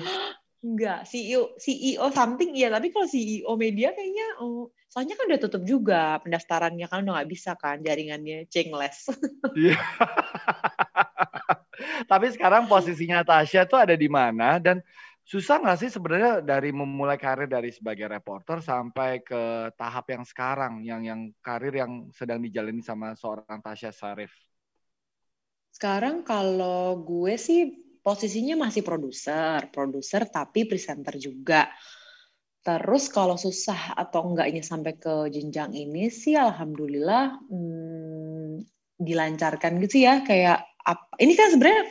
Enggak, 0.63 1.09
CEO 1.09 1.57
CEO 1.57 2.05
something 2.13 2.53
iya, 2.53 2.69
tapi 2.69 2.93
kalau 2.93 3.09
CEO 3.09 3.57
media 3.57 3.89
kayaknya 3.91 4.37
oh, 4.37 4.69
soalnya 4.85 5.17
kan 5.17 5.25
udah 5.33 5.39
tutup 5.41 5.65
juga 5.65 6.21
pendaftarannya 6.21 6.85
kan 6.85 7.01
udah 7.01 7.13
nggak 7.19 7.29
bisa 7.33 7.57
kan 7.57 7.81
jaringannya 7.81 8.45
cengles. 8.53 9.09
Iya. 9.57 9.81
Tapi 12.05 12.31
sekarang 12.33 12.65
posisinya 12.65 13.21
Tasya 13.21 13.67
tuh 13.67 13.79
ada 13.81 13.95
di 13.97 14.07
mana 14.07 14.57
dan 14.59 14.79
susah 15.23 15.63
nggak 15.63 15.79
sih 15.79 15.89
sebenarnya 15.89 16.43
dari 16.43 16.75
memulai 16.75 17.15
karir 17.15 17.47
dari 17.47 17.71
sebagai 17.71 18.11
reporter 18.11 18.59
sampai 18.59 19.23
ke 19.23 19.71
tahap 19.79 20.05
yang 20.11 20.23
sekarang 20.27 20.83
yang 20.83 21.01
yang 21.07 21.21
karir 21.39 21.71
yang 21.71 22.11
sedang 22.11 22.43
dijalani 22.43 22.83
sama 22.83 23.15
seorang 23.15 23.63
Tasya 23.63 23.95
Sarif? 23.95 24.31
Sekarang 25.73 26.21
kalau 26.27 27.01
gue 27.01 27.33
sih 27.39 27.71
posisinya 28.03 28.67
masih 28.67 28.83
produser, 28.83 29.71
produser 29.71 30.27
tapi 30.27 30.67
presenter 30.67 31.15
juga. 31.17 31.71
Terus 32.63 33.11
kalau 33.11 33.35
susah 33.35 33.95
atau 33.95 34.31
enggaknya 34.31 34.63
sampai 34.63 34.95
ke 34.95 35.27
jenjang 35.31 35.75
ini 35.75 36.07
sih 36.07 36.35
alhamdulillah 36.35 37.43
hmm, 37.51 38.63
dilancarkan 38.99 39.83
gitu 39.83 40.07
ya 40.07 40.23
kayak 40.23 40.72
apa 40.83 41.03
ini 41.23 41.33
kan 41.39 41.47
sebenarnya 41.51 41.83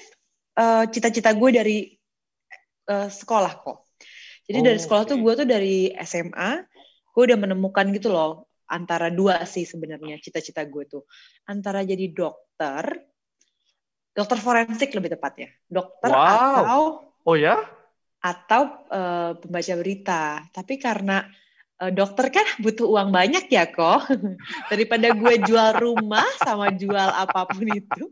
uh, 0.60 0.84
cita-cita 0.88 1.32
gue 1.32 1.50
dari 1.52 1.78
uh, 2.92 3.08
sekolah 3.08 3.52
kok. 3.64 3.88
Jadi 4.46 4.58
oh, 4.58 4.64
dari 4.68 4.78
sekolah 4.80 5.02
okay. 5.06 5.10
tuh 5.14 5.18
gue 5.22 5.32
tuh 5.44 5.48
dari 5.48 5.76
SMA 6.02 6.50
gue 7.12 7.22
udah 7.28 7.38
menemukan 7.38 7.92
gitu 7.92 8.08
loh 8.08 8.48
antara 8.72 9.12
dua 9.12 9.44
sih 9.44 9.68
sebenarnya 9.68 10.16
cita-cita 10.18 10.64
gue 10.64 10.88
tuh 10.88 11.04
antara 11.44 11.84
jadi 11.84 12.08
dokter 12.08 13.04
dokter 14.16 14.38
forensik 14.40 14.96
lebih 14.96 15.12
tepatnya 15.12 15.52
dokter 15.68 16.08
wow. 16.08 16.24
atau 16.24 16.80
oh 17.28 17.36
ya 17.36 17.60
atau 18.22 18.88
uh, 18.88 19.36
pembaca 19.36 19.74
berita 19.76 20.24
tapi 20.56 20.80
karena 20.80 21.20
uh, 21.84 21.92
dokter 21.92 22.32
kan 22.32 22.46
butuh 22.64 22.88
uang 22.88 23.12
banyak 23.12 23.44
ya 23.52 23.68
kok 23.68 24.08
daripada 24.72 25.12
gue 25.12 25.34
jual 25.44 25.70
rumah 25.76 26.24
sama 26.40 26.72
jual 26.72 27.08
apa 27.12 27.44
pun 27.44 27.68
itu 27.68 28.08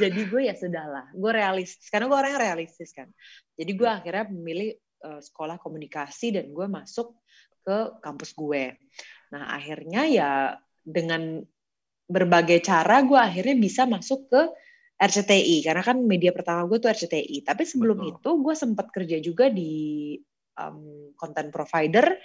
jadi 0.00 0.20
gue 0.26 0.42
ya 0.48 0.54
sudahlah 0.54 1.10
gue 1.12 1.30
realistis 1.32 1.86
karena 1.88 2.06
gue 2.06 2.16
orang 2.16 2.30
yang 2.36 2.42
realistis 2.42 2.90
kan 2.92 3.08
jadi 3.54 3.72
gue 3.76 3.88
iya. 3.88 3.98
akhirnya 4.00 4.24
memilih 4.32 4.70
uh, 5.04 5.20
sekolah 5.20 5.56
komunikasi 5.60 6.36
dan 6.36 6.52
gue 6.52 6.66
masuk 6.68 7.16
ke 7.64 7.78
kampus 8.00 8.32
gue. 8.36 8.76
Nah 9.32 9.52
akhirnya 9.56 10.02
ya 10.08 10.30
dengan 10.80 11.44
berbagai 12.10 12.64
cara 12.64 13.04
gue 13.06 13.20
akhirnya 13.20 13.56
bisa 13.56 13.86
masuk 13.86 14.26
ke 14.26 14.42
RCTI 15.00 15.64
karena 15.64 15.80
kan 15.80 15.96
media 16.04 16.34
pertama 16.34 16.66
gue 16.68 16.76
tuh 16.80 16.92
RCTI. 16.92 17.46
Tapi 17.46 17.62
sebelum 17.64 18.00
Betul. 18.00 18.10
itu 18.16 18.30
gue 18.44 18.54
sempat 18.56 18.86
kerja 18.92 19.16
juga 19.22 19.48
di 19.48 20.16
um, 20.60 21.12
content 21.16 21.48
provider 21.48 22.20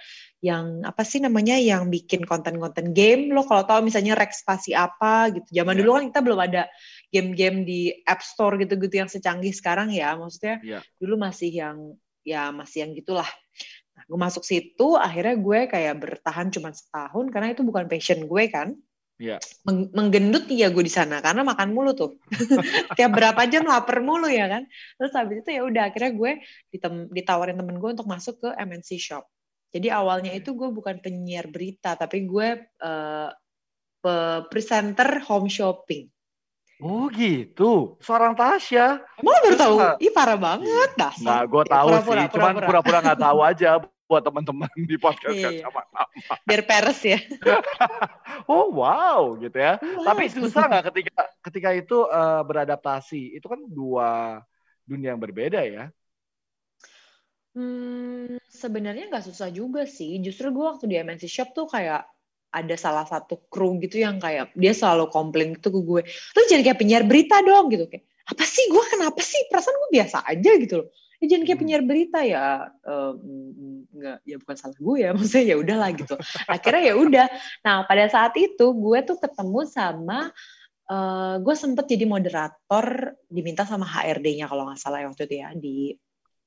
yang 0.46 0.86
apa 0.86 1.02
sih 1.02 1.18
namanya 1.18 1.58
yang 1.58 1.90
bikin 1.90 2.22
konten-konten 2.22 2.94
game 2.94 3.34
lo 3.34 3.50
kalau 3.50 3.66
tahu 3.66 3.90
misalnya 3.90 4.14
Rex 4.14 4.46
apa 4.78 5.34
gitu. 5.34 5.50
Zaman 5.50 5.74
yeah. 5.74 5.82
dulu 5.82 5.90
kan 5.98 6.04
kita 6.14 6.20
belum 6.22 6.40
ada 6.46 6.64
game-game 7.10 7.66
di 7.66 7.90
App 8.06 8.22
Store 8.22 8.54
gitu-gitu 8.62 9.02
yang 9.02 9.10
secanggih 9.10 9.50
sekarang 9.58 9.90
ya. 9.90 10.14
Maksudnya 10.14 10.62
yeah. 10.62 10.82
dulu 11.02 11.18
masih 11.18 11.50
yang 11.50 11.78
ya 12.22 12.54
masih 12.54 12.86
yang 12.86 12.94
gitulah. 12.94 13.26
Nah, 13.98 14.04
gue 14.06 14.20
masuk 14.22 14.46
situ, 14.46 14.94
akhirnya 14.94 15.34
gue 15.40 15.60
kayak 15.66 15.96
bertahan 15.98 16.54
cuma 16.54 16.70
setahun 16.76 17.26
karena 17.34 17.58
itu 17.58 17.66
bukan 17.66 17.90
passion 17.90 18.30
gue 18.30 18.44
kan. 18.46 18.78
Yeah. 19.18 19.40
Meng 19.66 19.90
menggendut 19.96 20.46
ya 20.52 20.70
gue 20.70 20.84
di 20.86 20.94
sana 20.94 21.26
karena 21.26 21.42
makan 21.42 21.74
mulu 21.74 21.98
tuh. 21.98 22.22
Tiap 23.00 23.12
berapa 23.18 23.42
jam 23.50 23.66
lapar 23.66 23.98
mulu 24.06 24.30
ya 24.30 24.46
kan. 24.46 24.70
Terus 25.02 25.12
habis 25.18 25.42
itu 25.42 25.50
ya 25.58 25.66
udah 25.66 25.90
akhirnya 25.90 26.12
gue 26.14 26.32
ditawarin 27.10 27.58
temen 27.58 27.82
gue 27.82 27.90
untuk 27.98 28.06
masuk 28.06 28.46
ke 28.46 28.50
MNC 28.54 29.02
Shop. 29.02 29.26
Jadi 29.76 29.92
awalnya 29.92 30.32
itu 30.32 30.56
gue 30.56 30.72
bukan 30.72 31.04
penyiar 31.04 31.52
berita 31.52 32.00
tapi 32.00 32.24
gue 32.24 32.64
uh, 32.80 33.30
presenter 34.48 35.20
home 35.28 35.52
shopping. 35.52 36.08
Oh 36.80 37.08
gitu, 37.12 37.96
seorang 38.04 38.36
Tasya. 38.36 39.00
Emang 39.20 39.36
baru 39.44 39.56
tahu? 39.56 39.76
Ih 40.00 40.12
parah 40.12 40.36
banget, 40.36 40.92
dah. 41.00 41.14
Nah, 41.24 41.48
gue 41.48 41.64
tahu 41.68 41.88
pura 41.88 42.00
-pura, 42.04 42.24
sih, 42.24 42.32
cuman 42.36 42.54
pura-pura 42.68 43.00
nggak 43.00 43.20
tahu 43.24 43.40
aja 43.52 43.70
buat 44.06 44.22
teman-teman 44.22 44.70
di 44.76 44.96
podcast 45.00 45.34
iya. 45.34 45.66
kacamata. 45.66 46.04
Biar 46.46 46.62
peres 46.68 47.00
ya. 47.02 47.20
oh 48.52 48.76
wow, 48.76 49.40
gitu 49.40 49.56
ya. 49.56 49.80
Wow. 49.82 50.04
Tapi 50.14 50.24
susah 50.30 50.64
nggak 50.68 50.86
ketika 50.94 51.22
ketika 51.48 51.70
itu 51.74 51.98
uh, 52.06 52.44
beradaptasi? 52.44 53.40
Itu 53.40 53.48
kan 53.50 53.64
dua 53.66 54.44
dunia 54.86 55.16
yang 55.16 55.22
berbeda 55.22 55.64
ya. 55.66 55.90
Hmm, 57.56 58.36
sebenarnya 58.52 59.08
nggak 59.08 59.26
susah 59.32 59.48
juga 59.48 59.88
sih. 59.88 60.20
Justru 60.20 60.52
gue 60.52 60.66
waktu 60.68 60.92
di 60.92 61.00
MNC 61.00 61.24
Shop 61.32 61.56
tuh 61.56 61.72
kayak 61.72 62.04
ada 62.52 62.76
salah 62.76 63.08
satu 63.08 63.48
kru 63.48 63.80
gitu 63.80 64.00
yang 64.04 64.20
kayak 64.20 64.52
dia 64.56 64.76
selalu 64.76 65.08
komplain 65.08 65.56
gitu 65.56 65.72
ke 65.72 65.80
gue. 65.80 66.02
Lu 66.04 66.42
jangan 66.52 66.64
kayak 66.68 66.80
penyiar 66.80 67.04
berita 67.08 67.40
dong 67.40 67.72
gitu. 67.72 67.88
Kayak 67.88 68.04
apa 68.28 68.44
sih? 68.44 68.68
Gue 68.68 68.84
kenapa 68.92 69.24
sih? 69.24 69.40
Perasaan 69.48 69.76
gue 69.76 69.92
biasa 69.96 70.18
aja 70.28 70.52
gitu 70.60 70.74
loh. 70.84 70.88
Ya 71.24 71.26
jangan 71.32 71.44
kayak 71.48 71.56
hmm. 71.56 71.64
penyiar 71.64 71.84
berita 71.88 72.20
ya. 72.28 72.46
Nggak 73.96 74.18
ya 74.28 74.36
bukan 74.36 74.56
salah 74.60 74.76
gue 74.76 74.96
ya 75.00 75.10
maksudnya 75.16 75.46
ya 75.48 75.56
udahlah 75.56 75.90
gitu. 75.96 76.16
Akhirnya 76.52 76.84
ya 76.92 76.94
udah. 77.00 77.28
Nah 77.64 77.88
pada 77.88 78.06
saat 78.12 78.36
itu 78.36 78.66
gue 78.76 79.00
tuh 79.08 79.16
ketemu 79.16 79.64
sama 79.64 80.20
uh, 80.92 81.36
gue 81.40 81.56
sempet 81.56 81.88
jadi 81.88 82.04
moderator 82.04 83.16
diminta 83.32 83.64
sama 83.64 83.88
HRD-nya 83.88 84.52
kalau 84.52 84.68
nggak 84.68 84.80
salah 84.80 85.08
waktu 85.08 85.24
itu 85.24 85.36
ya 85.40 85.50
di 85.56 85.96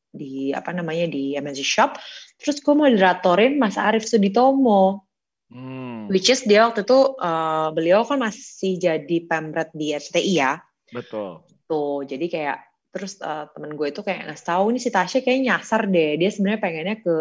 di 0.08 0.50
apa 0.56 0.72
namanya 0.72 1.06
di 1.08 1.36
MNC 1.36 1.60
Shop 1.60 1.96
terus 2.40 2.64
gue 2.64 2.74
moderatorin 2.74 3.60
Mas 3.60 3.76
Arif 3.76 4.08
Suditomo 4.08 5.08
Hmm. 5.48 6.12
Which 6.12 6.28
is 6.28 6.44
dia 6.44 6.68
waktu 6.68 6.84
itu 6.84 7.16
uh, 7.16 7.72
beliau 7.72 8.04
kan 8.04 8.20
masih 8.20 8.76
jadi 8.76 9.16
pemret 9.24 9.72
di 9.72 9.96
RCTI 9.96 10.32
ya. 10.36 10.60
Betul. 10.92 11.40
Tuh, 11.64 12.04
jadi 12.04 12.26
kayak 12.28 12.58
terus 12.92 13.20
uh, 13.20 13.48
temen 13.52 13.76
gue 13.76 13.88
itu 13.88 14.00
kayak 14.04 14.28
nggak 14.28 14.40
tahu 14.44 14.72
nih 14.76 14.82
si 14.82 14.90
Tasya 14.92 15.24
kayak 15.24 15.40
nyasar 15.44 15.88
deh. 15.88 16.20
Dia 16.20 16.28
sebenarnya 16.28 16.60
pengennya 16.60 16.96
ke 17.00 17.14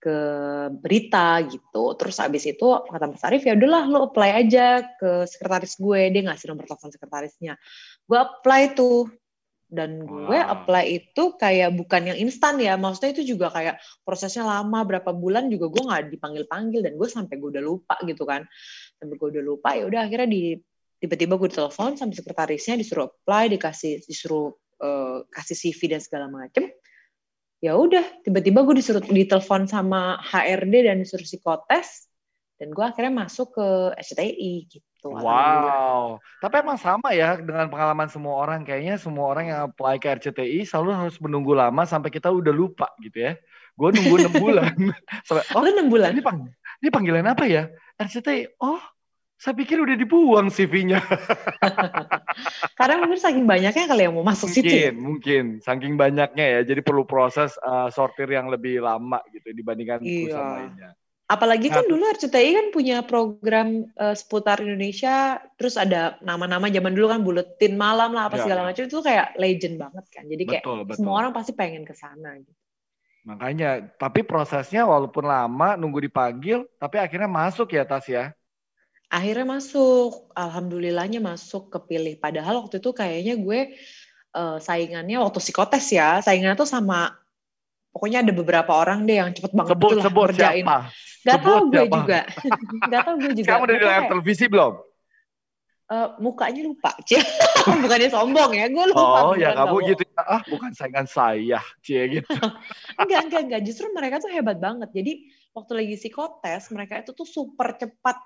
ke 0.00 0.16
berita 0.78 1.42
gitu. 1.50 1.84
Terus 1.98 2.16
abis 2.22 2.54
itu 2.54 2.66
kata 2.86 3.10
Mas 3.10 3.26
Arif 3.26 3.42
ya 3.42 3.58
udahlah 3.58 3.84
lo 3.90 3.98
apply 4.10 4.30
aja 4.46 4.86
ke 4.94 5.26
sekretaris 5.26 5.74
gue. 5.74 6.06
Dia 6.14 6.22
ngasih 6.30 6.54
nomor 6.54 6.70
telepon 6.70 6.90
sekretarisnya. 6.94 7.58
Gue 8.06 8.18
apply 8.18 8.78
tuh 8.78 9.10
dan 9.70 10.02
gue 10.02 10.34
wow. 10.34 10.50
apply 10.58 10.98
itu 10.98 11.38
kayak 11.38 11.78
bukan 11.78 12.10
yang 12.10 12.18
instan 12.18 12.58
ya 12.58 12.74
maksudnya 12.74 13.14
itu 13.14 13.22
juga 13.38 13.54
kayak 13.54 13.78
prosesnya 14.02 14.42
lama 14.42 14.82
berapa 14.82 15.14
bulan 15.14 15.46
juga 15.46 15.70
gue 15.70 15.82
nggak 15.86 16.02
dipanggil 16.10 16.44
panggil 16.50 16.82
dan 16.82 16.98
gue 16.98 17.06
sampai 17.06 17.38
gue 17.38 17.48
udah 17.54 17.62
lupa 17.62 17.94
gitu 18.02 18.26
kan. 18.26 18.42
Sampai 18.98 19.14
gue 19.14 19.28
udah 19.38 19.44
lupa 19.46 19.78
ya 19.78 19.86
udah 19.86 20.10
akhirnya 20.10 20.26
di 20.26 20.58
tiba-tiba 20.98 21.38
gue 21.38 21.48
ditelepon 21.54 21.96
sama 21.96 22.12
sekretarisnya 22.12 22.74
disuruh 22.76 23.06
apply 23.08 23.54
dikasih 23.54 24.02
disuruh 24.04 24.50
uh, 24.82 25.22
kasih 25.30 25.56
CV 25.56 25.94
dan 25.94 26.02
segala 26.02 26.26
macem. 26.26 26.66
Ya 27.62 27.78
udah 27.78 28.02
tiba-tiba 28.26 28.66
gue 28.66 28.74
disuruh 28.82 29.06
ditelepon 29.06 29.70
sama 29.70 30.18
HRD 30.18 30.90
dan 30.90 30.98
disuruh 30.98 31.22
psikotes 31.22 32.10
dan 32.58 32.74
gue 32.74 32.84
akhirnya 32.84 33.14
masuk 33.14 33.54
ke 33.54 33.66
SCTI 34.02 34.52
gitu 34.66 34.89
Gitu, 35.00 35.16
wow. 35.16 36.20
Tapi 36.44 36.54
emang 36.60 36.76
sama 36.76 37.16
ya 37.16 37.40
dengan 37.40 37.72
pengalaman 37.72 38.12
semua 38.12 38.36
orang. 38.36 38.68
Kayaknya 38.68 39.00
semua 39.00 39.32
orang 39.32 39.48
yang 39.48 39.60
apply 39.72 39.96
ke 39.96 40.12
RCTI 40.12 40.68
selalu 40.68 40.92
harus 40.92 41.16
menunggu 41.24 41.56
lama 41.56 41.88
sampai 41.88 42.12
kita 42.12 42.28
udah 42.28 42.52
lupa 42.52 42.92
gitu 43.00 43.32
ya. 43.32 43.32
Gue 43.80 43.96
nunggu 43.96 44.28
enam 44.28 44.34
bulan. 44.44 44.76
sampai, 45.24 45.44
oh, 45.56 45.64
enam 45.64 45.88
bulan? 45.88 46.12
Ini, 46.12 46.20
pang 46.20 46.52
ini 46.84 46.88
panggilan 46.92 47.24
apa 47.24 47.48
ya? 47.48 47.72
RCTI. 47.96 48.60
Oh, 48.60 48.80
saya 49.40 49.56
pikir 49.56 49.80
udah 49.80 49.96
dibuang 49.96 50.52
CV-nya. 50.52 51.00
Karena 52.78 53.00
mungkin 53.00 53.16
saking 53.16 53.48
banyaknya 53.48 53.88
kali 53.88 54.04
yang 54.04 54.12
mau 54.12 54.24
masuk 54.28 54.52
mungkin, 54.52 54.60
situ. 54.60 54.68
Mungkin, 54.68 54.94
mungkin. 55.00 55.44
Saking 55.64 55.94
banyaknya 55.96 56.44
ya. 56.44 56.60
Jadi 56.68 56.84
perlu 56.84 57.08
proses 57.08 57.56
uh, 57.64 57.88
sortir 57.88 58.28
yang 58.28 58.52
lebih 58.52 58.84
lama 58.84 59.24
gitu 59.32 59.48
dibandingkan 59.56 60.04
iya. 60.04 60.28
perusahaan 60.28 60.52
lainnya. 60.60 60.90
Apalagi 61.30 61.70
kan 61.70 61.86
dulu 61.86 62.02
RCTI 62.10 62.50
kan 62.58 62.66
punya 62.74 63.06
program 63.06 63.86
uh, 63.94 64.18
seputar 64.18 64.58
Indonesia, 64.58 65.38
terus 65.54 65.78
ada 65.78 66.18
nama-nama 66.26 66.66
zaman 66.66 66.90
dulu 66.90 67.06
kan 67.06 67.22
buletin 67.22 67.78
malam 67.78 68.10
lah 68.10 68.26
apa 68.26 68.42
ya, 68.42 68.50
segala 68.50 68.66
ya. 68.66 68.74
macam 68.74 68.82
itu 68.90 68.98
kayak 68.98 69.38
legend 69.38 69.78
banget 69.78 70.04
kan. 70.10 70.26
Jadi 70.26 70.42
kayak 70.42 70.64
betul, 70.66 70.78
betul. 70.82 70.96
semua 70.98 71.14
orang 71.22 71.30
pasti 71.30 71.54
pengen 71.54 71.86
ke 71.86 71.94
sana 71.94 72.34
gitu. 72.34 72.50
Makanya, 73.30 73.94
tapi 73.94 74.26
prosesnya 74.26 74.82
walaupun 74.90 75.22
lama 75.22 75.78
nunggu 75.78 76.10
dipanggil, 76.10 76.66
tapi 76.82 76.98
akhirnya 76.98 77.30
masuk 77.30 77.78
ya 77.78 77.86
Tas 77.86 78.10
ya. 78.10 78.34
Akhirnya 79.06 79.46
masuk, 79.46 80.34
alhamdulillahnya 80.34 81.22
masuk 81.22 81.70
kepilih. 81.70 82.18
Padahal 82.18 82.66
waktu 82.66 82.82
itu 82.82 82.90
kayaknya 82.90 83.38
gue 83.38 83.78
uh, 84.34 84.58
saingannya 84.58 85.22
waktu 85.22 85.38
psikotes 85.38 85.94
ya, 85.94 86.18
saingannya 86.24 86.58
tuh 86.58 86.66
sama 86.66 87.19
pokoknya 87.90 88.22
ada 88.22 88.32
beberapa 88.34 88.72
orang 88.74 89.04
deh 89.06 89.18
yang 89.18 89.30
cepet 89.34 89.52
banget 89.54 89.76
sebut, 89.76 89.90
sebut 90.02 90.26
ngerjain. 90.30 90.64
Siapa? 90.64 90.78
Gak 91.20 91.38
tau 91.44 91.58
gue 91.68 91.84
siapa? 91.84 91.96
juga. 92.00 92.20
Gak 92.92 93.00
tau 93.04 93.14
gue 93.20 93.32
juga. 93.36 93.50
Kamu 93.52 93.62
udah 93.66 93.76
di 93.76 93.84
layar 93.84 94.04
televisi 94.08 94.44
belum? 94.48 94.74
Uh, 95.90 96.08
mukanya 96.22 96.62
lupa, 96.62 96.94
cie. 97.02 97.18
Bukannya 97.82 98.08
sombong 98.14 98.54
ya, 98.54 98.70
gue 98.70 98.84
lupa. 98.94 99.26
Oh 99.26 99.34
ya 99.34 99.58
kamu 99.58 99.90
gitu 99.90 100.06
ya, 100.06 100.22
ah 100.22 100.42
bukan 100.46 100.70
saingan 100.70 101.10
saya, 101.10 101.58
cie 101.82 102.06
gitu. 102.06 102.30
enggak, 103.02 103.20
enggak, 103.26 103.42
enggak. 103.50 103.62
Justru 103.66 103.90
mereka 103.90 104.22
tuh 104.22 104.30
hebat 104.30 104.62
banget. 104.62 104.86
Jadi 104.94 105.34
waktu 105.50 105.72
lagi 105.74 105.94
psikotes, 105.98 106.70
mereka 106.70 107.02
itu 107.02 107.10
tuh 107.10 107.26
super 107.26 107.74
cepat. 107.74 108.22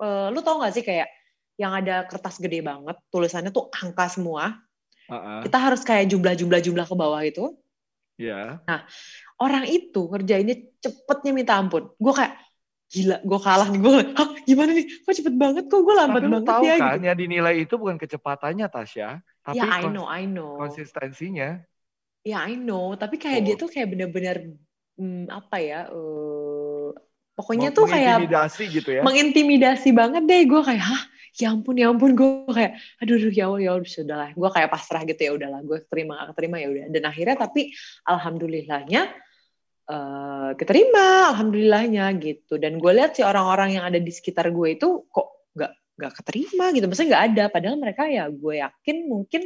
Uh, 0.00 0.32
lu 0.32 0.40
tau 0.40 0.56
gak 0.64 0.72
sih 0.72 0.80
kayak 0.80 1.12
yang 1.60 1.76
ada 1.76 2.08
kertas 2.08 2.40
gede 2.40 2.64
banget, 2.64 2.96
tulisannya 3.12 3.52
tuh 3.52 3.68
angka 3.68 4.08
semua. 4.08 4.56
Uh 5.04 5.14
-uh. 5.14 5.40
Kita 5.44 5.60
harus 5.60 5.84
kayak 5.84 6.08
jumlah-jumlah-jumlah 6.16 6.86
ke 6.88 6.96
bawah 6.96 7.20
itu 7.20 7.60
Iya. 8.20 8.60
Nah, 8.68 8.80
orang 9.40 9.64
itu 9.68 10.08
ngerjainnya 10.08 10.56
cepetnya 10.78 11.32
minta 11.32 11.56
ampun. 11.56 11.90
Gue 11.96 12.12
kayak, 12.12 12.36
gila, 12.92 13.16
gue 13.24 13.40
kalah 13.40 13.68
nih. 13.72 13.80
Gue, 13.80 13.92
Hah, 14.12 14.28
gimana 14.44 14.70
nih? 14.76 14.86
Kok 15.02 15.12
cepet 15.16 15.34
banget? 15.34 15.64
Kok 15.66 15.80
gue 15.80 15.94
lambat 15.96 16.22
tapi 16.22 16.32
banget 16.32 16.48
tahu 16.52 16.62
ya? 16.62 16.76
kan, 16.76 16.96
gitu. 17.00 17.06
yang 17.08 17.18
dinilai 17.18 17.54
itu 17.56 17.74
bukan 17.80 17.96
kecepatannya, 17.96 18.66
Tasya. 18.68 19.08
Tapi 19.42 19.58
ya, 19.58 19.64
I 19.80 19.82
know, 19.88 20.06
I 20.06 20.22
know. 20.28 20.60
Konsistensinya. 20.60 21.58
Ya, 22.22 22.38
I 22.46 22.54
know. 22.54 22.94
Tapi 22.94 23.16
kayak 23.18 23.40
oh. 23.42 23.44
dia 23.48 23.54
tuh 23.58 23.68
kayak 23.72 23.88
bener-bener, 23.90 24.54
hmm, 25.00 25.26
apa 25.32 25.56
ya, 25.58 25.80
uh, 25.90 26.92
pokoknya 27.34 27.72
tuh 27.72 27.88
kayak... 27.88 28.22
Mengintimidasi 28.22 28.62
gitu 28.70 28.90
ya? 28.92 29.02
Mengintimidasi 29.02 29.90
banget 29.96 30.22
deh. 30.28 30.42
Gue 30.46 30.62
kayak, 30.62 30.84
hah? 30.84 31.02
Ya 31.36 31.48
ampun 31.52 31.74
ya 31.80 31.88
ampun. 31.88 32.12
Gue 32.12 32.52
kayak 32.52 32.76
aduh 33.00 33.16
aduh 33.16 33.32
ya 33.32 33.44
Allah 33.48 33.60
ya 33.60 33.70
Allah 33.76 33.88
sudah 33.88 34.16
lah. 34.16 34.30
Gue 34.36 34.48
kayak 34.52 34.68
pasrah 34.68 35.02
gitu 35.08 35.20
ya 35.20 35.32
udahlah 35.32 35.60
gue 35.64 35.78
terima 35.88 36.28
gak 36.28 36.36
terima 36.36 36.56
ya 36.60 36.68
udah. 36.68 36.84
Dan 36.92 37.02
akhirnya 37.08 37.36
tapi 37.40 37.62
alhamdulillahnya 38.04 39.02
uh, 39.88 40.50
keterima 40.58 41.32
alhamdulillahnya 41.32 42.04
gitu. 42.20 42.60
Dan 42.60 42.76
gue 42.76 42.92
lihat 42.92 43.16
sih 43.16 43.24
orang-orang 43.24 43.80
yang 43.80 43.84
ada 43.88 43.98
di 43.98 44.12
sekitar 44.12 44.52
gue 44.52 44.68
itu 44.76 45.08
kok 45.08 45.28
nggak 45.56 45.72
nggak 45.98 46.12
keterima 46.20 46.64
gitu. 46.76 46.84
Maksudnya 46.88 47.08
nggak 47.16 47.24
ada. 47.32 47.44
Padahal 47.48 47.76
mereka 47.80 48.02
ya 48.08 48.28
gue 48.28 48.54
yakin 48.60 48.96
mungkin 49.08 49.42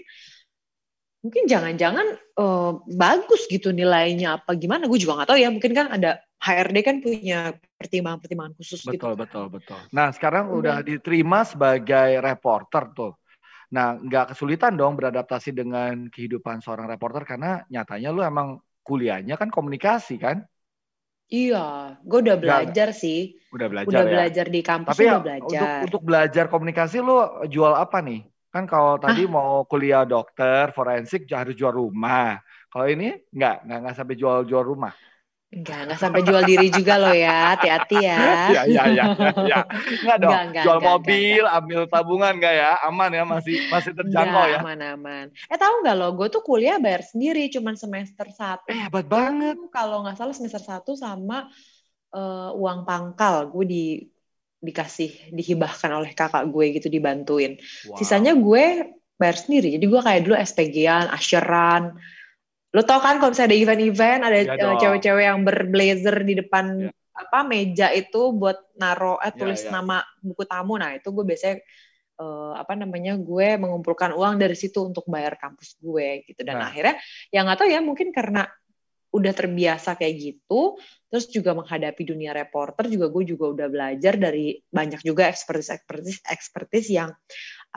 mungkin 1.23 1.43
jangan-jangan 1.51 2.07
uh, 2.39 2.79
bagus 2.87 3.47
gitu 3.47 3.71
nilainya 3.71 4.43
apa 4.43 4.59
gimana. 4.59 4.91
Gue 4.91 4.99
juga 4.99 5.23
nggak 5.23 5.29
tahu 5.31 5.39
ya. 5.39 5.49
Mungkin 5.55 5.73
kan 5.75 5.87
ada 5.95 6.26
HRD 6.47 6.79
kan 6.87 6.97
punya 7.03 7.39
pertimbangan-pertimbangan 7.81 8.55
khusus 8.59 8.81
betul, 8.87 8.95
gitu. 8.95 9.19
Betul, 9.19 9.19
betul, 9.19 9.45
betul. 9.51 9.81
Nah, 9.97 10.09
sekarang 10.15 10.45
udah, 10.55 10.61
udah 10.61 10.77
diterima 10.87 11.41
sebagai 11.43 12.09
reporter 12.23 12.83
tuh. 12.95 13.13
Nah, 13.75 13.99
nggak 13.99 14.35
kesulitan 14.35 14.79
dong 14.79 14.95
beradaptasi 14.95 15.51
dengan 15.51 16.07
kehidupan 16.07 16.63
seorang 16.63 16.87
reporter 16.87 17.27
karena 17.27 17.67
nyatanya 17.67 18.09
lu 18.15 18.23
emang 18.23 18.63
kuliahnya 18.87 19.35
kan 19.35 19.51
komunikasi 19.51 20.23
kan? 20.23 20.47
Iya, 21.27 21.59
gue 22.07 22.19
udah 22.23 22.37
belajar 22.39 22.89
gak, 22.89 22.95
sih. 23.03 23.19
Udah 23.51 23.67
belajar 23.71 23.91
Udah 23.91 24.05
ya? 24.07 24.11
belajar 24.15 24.47
di 24.55 24.61
kampus 24.63 24.95
Tapi 24.95 25.03
udah 25.03 25.11
ya, 25.11 25.19
belajar. 25.27 25.47
Untuk, 25.51 25.71
untuk 25.87 26.03
belajar 26.07 26.45
komunikasi 26.47 26.97
lu 27.03 27.17
jual 27.51 27.75
apa 27.75 27.99
nih? 28.03 28.23
Kan 28.55 28.65
kalau 28.71 28.97
tadi 29.03 29.27
Hah? 29.27 29.35
mau 29.37 29.67
kuliah 29.67 30.07
dokter, 30.07 30.71
forensik 30.71 31.27
harus 31.35 31.55
jual 31.59 31.75
rumah. 31.75 32.39
Kalau 32.71 32.87
ini 32.87 33.19
nggak, 33.35 33.67
nggak, 33.67 33.79
nggak 33.83 33.97
sampai 33.99 34.15
jual-jual 34.15 34.63
rumah. 34.63 34.95
Enggak, 35.47 35.87
enggak 35.87 36.01
sampai 36.03 36.21
jual 36.27 36.43
diri 36.43 36.69
juga 36.75 36.99
loh 36.99 37.15
ya. 37.15 37.55
Hati-hati 37.55 37.99
ya. 38.03 38.19
Iya, 38.51 38.63
iya, 38.67 38.83
iya. 38.91 39.05
Ya. 39.47 39.61
Enggak 40.03 40.19
dong. 40.19 40.33
Enggak, 40.35 40.43
enggak, 40.51 40.65
jual 40.67 40.79
enggak, 40.79 40.91
mobil, 40.91 41.43
enggak, 41.47 41.59
ambil 41.63 41.81
tabungan 41.87 42.33
enggak 42.35 42.55
ya? 42.59 42.71
Aman 42.83 43.11
ya, 43.15 43.23
masih 43.23 43.57
masih 43.71 43.93
terjangkau 43.95 44.43
enggak, 44.43 44.55
ya? 44.55 44.61
aman, 44.61 44.79
aman. 44.99 45.27
Eh 45.47 45.59
tahu 45.59 45.75
nggak 45.87 45.97
lo, 45.97 46.09
gue 46.19 46.29
tuh 46.35 46.43
kuliah 46.43 46.77
bayar 46.83 47.03
sendiri 47.07 47.47
cuman 47.55 47.75
semester 47.79 48.27
satu. 48.35 48.67
Eh, 48.67 48.79
hebat 48.91 49.07
banget. 49.07 49.57
Kalau 49.71 50.03
nggak 50.03 50.19
salah 50.19 50.35
semester 50.35 50.63
satu 50.63 50.99
sama 50.99 51.47
uh, 52.11 52.51
uang 52.59 52.83
pangkal. 52.83 53.47
Gue 53.55 53.65
di 53.65 53.85
dikasih, 54.59 55.31
dihibahkan 55.31 55.95
oleh 55.95 56.11
kakak 56.11 56.43
gue 56.51 56.75
gitu, 56.75 56.91
dibantuin. 56.91 57.55
Wow. 57.87 58.03
Sisanya 58.03 58.35
gue 58.35 58.97
bayar 59.15 59.37
sendiri. 59.39 59.79
Jadi 59.79 59.85
gue 59.87 60.01
kayak 60.03 60.21
dulu 60.27 60.35
SPG-an, 60.35 61.07
asyeran, 61.15 61.95
Lo 62.75 62.83
tau 62.83 62.99
kan 62.99 63.23
kalau 63.23 63.31
misalnya 63.33 63.55
ada 63.55 63.59
event-event 63.59 64.21
ada 64.27 64.37
ya 64.43 64.75
cewek-cewek 64.81 65.25
yang 65.25 65.41
berblazer 65.47 66.17
di 66.27 66.35
depan 66.43 66.65
ya. 66.87 66.91
apa 67.17 67.39
meja 67.47 67.89
itu 67.95 68.35
buat 68.37 68.59
naro 68.77 69.17
eh 69.23 69.33
ya, 69.33 69.39
tulis 69.39 69.63
ya, 69.65 69.69
ya. 69.71 69.73
nama 69.81 69.97
buku 70.21 70.43
tamu. 70.45 70.75
Nah, 70.77 70.99
itu 70.99 71.09
gue 71.15 71.25
biasanya 71.25 71.57
uh, 72.21 72.53
apa 72.59 72.77
namanya 72.77 73.17
gue 73.17 73.57
mengumpulkan 73.57 74.13
uang 74.13 74.37
dari 74.37 74.57
situ 74.57 74.85
untuk 74.85 75.09
bayar 75.09 75.41
kampus 75.41 75.81
gue 75.81 76.27
gitu. 76.29 76.41
Dan 76.45 76.61
nah. 76.61 76.69
akhirnya 76.69 77.01
yang 77.33 77.49
nggak 77.49 77.59
tahu 77.65 77.69
ya 77.71 77.81
mungkin 77.81 78.13
karena 78.13 78.45
udah 79.17 79.33
terbiasa 79.33 79.97
kayak 79.97 80.15
gitu, 80.21 80.77
terus 81.09 81.33
juga 81.33 81.57
menghadapi 81.57 82.03
dunia 82.05 82.37
reporter 82.37 82.85
juga 82.93 83.09
gue 83.09 83.25
juga 83.25 83.49
udah 83.49 83.69
belajar 83.73 84.21
dari 84.21 84.61
banyak 84.69 85.01
juga 85.01 85.31
expertise 85.31 85.73
expertise 85.73 86.21
expertise 86.29 86.89
yang 86.93 87.17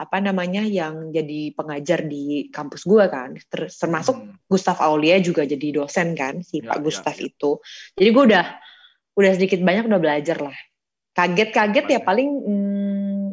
apa 0.00 0.16
namanya 0.16 0.64
yang 0.64 1.12
jadi 1.12 1.52
pengajar 1.52 2.08
di 2.08 2.48
kampus 2.48 2.88
gue 2.88 3.04
kan. 3.12 3.36
Termasuk 3.52 4.16
hmm. 4.16 4.48
Gustaf 4.48 4.80
Aulia 4.80 5.20
juga 5.20 5.44
jadi 5.44 5.76
dosen 5.76 6.16
kan 6.16 6.40
si 6.40 6.64
ya, 6.64 6.72
Pak 6.72 6.80
ya, 6.80 6.84
Gustaf 6.88 7.16
ya. 7.20 7.28
itu. 7.28 7.60
Jadi 8.00 8.08
gue 8.08 8.24
udah 8.32 8.46
udah 9.20 9.30
sedikit 9.36 9.60
banyak 9.60 9.92
udah 9.92 10.00
belajar 10.00 10.40
lah. 10.40 10.56
Kaget-kaget 11.12 11.86
ya 11.92 12.00
paling 12.00 12.30
hmm, 12.32 13.24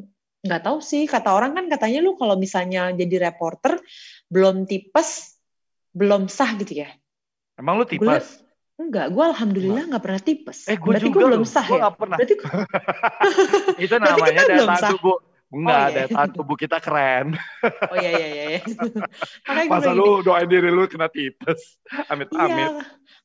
nggak 0.43 0.59
hmm, 0.59 0.67
tahu 0.67 0.77
sih. 0.83 1.07
Kata 1.07 1.31
orang 1.31 1.55
kan 1.55 1.71
katanya 1.71 2.03
lu 2.03 2.19
kalau 2.19 2.35
misalnya 2.35 2.91
jadi 2.91 3.31
reporter 3.31 3.79
belum 4.27 4.67
tipes 4.67 5.39
belum 5.95 6.27
sah 6.27 6.51
gitu 6.59 6.83
ya. 6.83 6.91
Emang 7.55 7.79
lu 7.79 7.87
tipes? 7.87 8.43
Enggak, 8.77 9.09
gue 9.09 9.23
alhamdulillah 9.23 9.89
nggak 9.89 10.03
pernah 10.03 10.21
tipes. 10.21 10.67
Eh, 10.67 10.77
gue 10.77 10.85
Berarti 10.85 11.09
juga 11.09 11.15
gue 11.15 11.27
belum 11.31 11.45
sah 11.47 11.65
gua 11.65 11.79
ya. 11.79 11.89
pernah. 11.95 12.17
Berarti 12.19 12.35
itu 13.87 13.95
namanya 14.03 14.43
data 14.45 14.91
tubuh 14.91 15.17
Enggak, 15.47 15.79
oh, 15.79 15.87
iya. 15.87 16.03
daya 16.11 16.27
tubuh 16.27 16.57
kita 16.59 16.77
keren. 16.83 17.39
Oh 17.91 17.95
iya 17.95 18.11
iya 18.19 18.27
iya. 18.27 18.43
iya. 18.51 18.61
Masa 19.71 19.95
lu 19.95 20.19
doain 20.19 20.47
diri 20.47 20.67
lu 20.67 20.83
kena 20.91 21.07
tipes. 21.07 21.79
Amit 22.11 22.27
iya, 22.35 22.43
amit. 22.51 22.71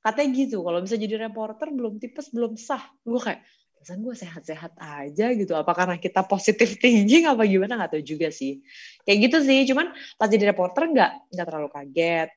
Katanya 0.03 0.31
gitu, 0.35 0.63
kalau 0.63 0.79
bisa 0.83 0.95
jadi 0.95 1.27
reporter 1.27 1.75
belum 1.75 1.99
tipes 1.99 2.31
belum 2.31 2.55
sah. 2.55 2.83
Gue 3.03 3.19
kayak 3.19 3.43
perasaan 3.75 4.01
gue 4.07 4.15
sehat-sehat 4.15 4.73
aja 4.79 5.27
gitu. 5.35 5.53
Apa 5.59 5.75
karena 5.75 5.99
kita 5.99 6.23
positif 6.23 6.75
thinking 6.83 7.27
apa 7.27 7.43
gimana 7.43 7.75
nggak 7.75 7.99
tahu 7.99 8.03
juga 8.07 8.31
sih. 8.31 8.63
Kayak 9.03 9.19
gitu 9.27 9.39
sih. 9.43 9.59
Cuman 9.67 9.91
pas 10.15 10.31
jadi 10.31 10.55
reporter 10.55 10.95
nggak 10.95 11.35
nggak 11.35 11.47
terlalu 11.51 11.69
kaget. 11.75 12.31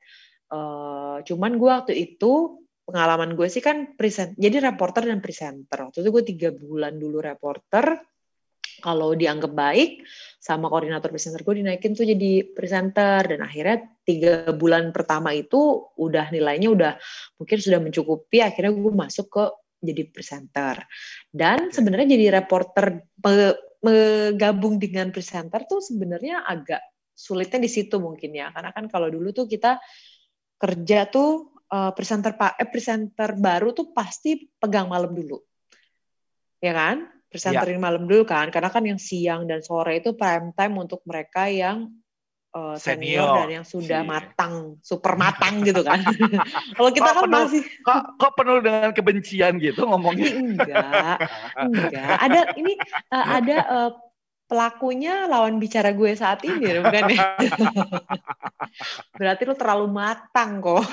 Uh, 0.50 1.22
cuman 1.26 1.58
gue 1.58 1.70
waktu 1.70 1.94
itu 1.94 2.58
pengalaman 2.86 3.38
gue 3.38 3.46
sih 3.46 3.62
kan 3.62 3.94
present. 3.94 4.34
Jadi 4.34 4.58
reporter 4.58 5.06
dan 5.06 5.22
presenter. 5.22 5.78
Waktu 5.86 6.02
itu 6.02 6.10
gue 6.10 6.24
tiga 6.26 6.50
bulan 6.50 6.98
dulu 6.98 7.22
reporter 7.22 8.02
kalau 8.80 9.16
dianggap 9.16 9.52
baik 9.52 10.04
sama 10.46 10.70
koordinator 10.70 11.10
presenter 11.10 11.42
gue 11.42 11.64
dinaikin 11.64 11.98
tuh 11.98 12.06
jadi 12.06 12.46
presenter. 12.54 13.26
Dan 13.26 13.42
akhirnya 13.42 13.82
tiga 14.06 14.54
bulan 14.54 14.94
pertama 14.94 15.34
itu 15.34 15.90
udah 15.98 16.30
nilainya 16.30 16.68
udah 16.70 16.92
mungkin 17.42 17.58
sudah 17.58 17.82
mencukupi 17.82 18.38
akhirnya 18.38 18.70
gue 18.70 18.94
masuk 18.94 19.26
ke 19.26 19.44
jadi 19.82 20.02
presenter. 20.06 20.86
Dan 21.34 21.74
sebenarnya 21.74 22.14
jadi 22.14 22.26
reporter 22.38 23.02
menggabung 23.82 24.78
dengan 24.78 25.10
presenter 25.10 25.66
tuh 25.66 25.82
sebenarnya 25.82 26.46
agak 26.46 26.80
sulitnya 27.10 27.58
di 27.58 27.70
situ 27.70 27.98
mungkin 27.98 28.30
ya. 28.30 28.54
Karena 28.54 28.70
kan 28.70 28.86
kalau 28.86 29.10
dulu 29.10 29.34
tuh 29.34 29.50
kita 29.50 29.82
kerja 30.56 31.10
tuh 31.10 31.58
uh, 31.74 31.90
presenter 31.92 32.38
pak 32.38 32.56
eh 32.56 32.68
presenter 32.70 33.34
baru 33.34 33.74
tuh 33.74 33.90
pasti 33.90 34.46
pegang 34.56 34.86
malam 34.86 35.10
dulu. 35.10 35.42
Ya 36.62 36.72
kan 36.72 37.15
presenterin 37.26 37.78
ya. 37.78 37.82
malam 37.82 38.06
dulu 38.06 38.24
kan 38.24 38.48
karena 38.54 38.70
kan 38.70 38.82
yang 38.86 39.00
siang 39.00 39.44
dan 39.50 39.60
sore 39.60 39.98
itu 39.98 40.14
prime 40.14 40.54
time 40.54 40.74
untuk 40.78 41.02
mereka 41.04 41.50
yang 41.50 41.90
uh, 42.56 42.76
senior, 42.80 43.20
senior. 43.20 43.36
dan 43.36 43.48
yang 43.60 43.66
sudah 43.66 44.00
si. 44.00 44.08
matang 44.08 44.54
super 44.80 45.14
matang 45.20 45.60
gitu 45.60 45.84
kan. 45.84 46.00
Kalau 46.76 46.90
kita 46.90 47.10
kok 47.12 47.16
kan 47.16 47.22
penuh, 47.28 47.44
masih 47.44 47.62
kok, 47.84 48.02
kok 48.16 48.32
penuh 48.40 48.58
dengan 48.64 48.90
kebencian 48.96 49.52
gitu 49.60 49.84
ngomongnya? 49.84 50.32
Enggak. 50.32 51.16
Enggak. 51.60 52.16
Ada 52.24 52.40
ini 52.56 52.72
uh, 53.12 53.26
ada 53.36 53.56
uh, 53.68 53.90
pelakunya 54.46 55.26
lawan 55.26 55.58
bicara 55.58 55.90
gue 55.90 56.14
saat 56.14 56.42
ini 56.46 56.78
bukan 56.78 57.04
ya? 57.10 57.34
Berarti 59.18 59.42
lu 59.42 59.54
terlalu 59.58 59.86
matang 59.90 60.62
kok. 60.62 60.86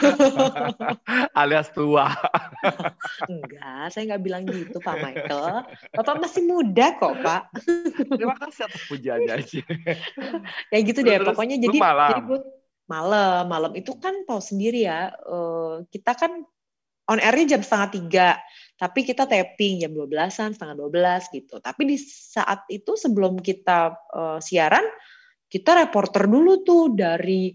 Alias 1.40 1.70
tua. 1.70 2.10
Enggak, 3.32 3.94
saya 3.94 4.04
nggak 4.14 4.24
bilang 4.26 4.44
gitu 4.50 4.82
Pak 4.82 4.98
Michael. 4.98 5.70
Bapak 5.94 6.16
masih 6.18 6.42
muda 6.50 6.98
kok 6.98 7.14
Pak. 7.22 7.42
Terima 8.10 8.36
kasih 8.42 8.66
atas 8.66 8.82
pujiannya 8.90 9.34
aja. 9.38 9.62
Kayak 10.74 10.84
gitu 10.90 11.00
deh, 11.06 11.18
pokoknya 11.22 11.58
jadi, 11.62 11.78
malam. 11.78 12.10
jadi 12.10 12.22
gue 12.26 12.40
malam, 12.90 13.44
malam 13.48 13.72
itu 13.78 13.94
kan 14.02 14.26
tahu 14.26 14.42
sendiri 14.42 14.90
ya, 14.90 15.14
uh, 15.30 15.86
kita 15.94 16.18
kan 16.18 16.42
on 17.08 17.20
airnya 17.20 17.56
jam 17.58 17.62
setengah 17.62 17.90
tiga 17.92 18.28
tapi 18.74 19.06
kita 19.06 19.30
tapping 19.30 19.86
jam 19.86 19.94
12-an, 19.94 20.58
setengah 20.58 20.76
12 20.76 21.36
gitu. 21.36 21.56
Tapi 21.62 21.82
di 21.86 21.98
saat 22.02 22.66
itu 22.68 22.98
sebelum 22.98 23.38
kita 23.38 23.94
uh, 24.12 24.40
siaran, 24.42 24.84
kita 25.46 25.78
reporter 25.86 26.26
dulu 26.26 26.66
tuh 26.66 26.92
dari 26.92 27.54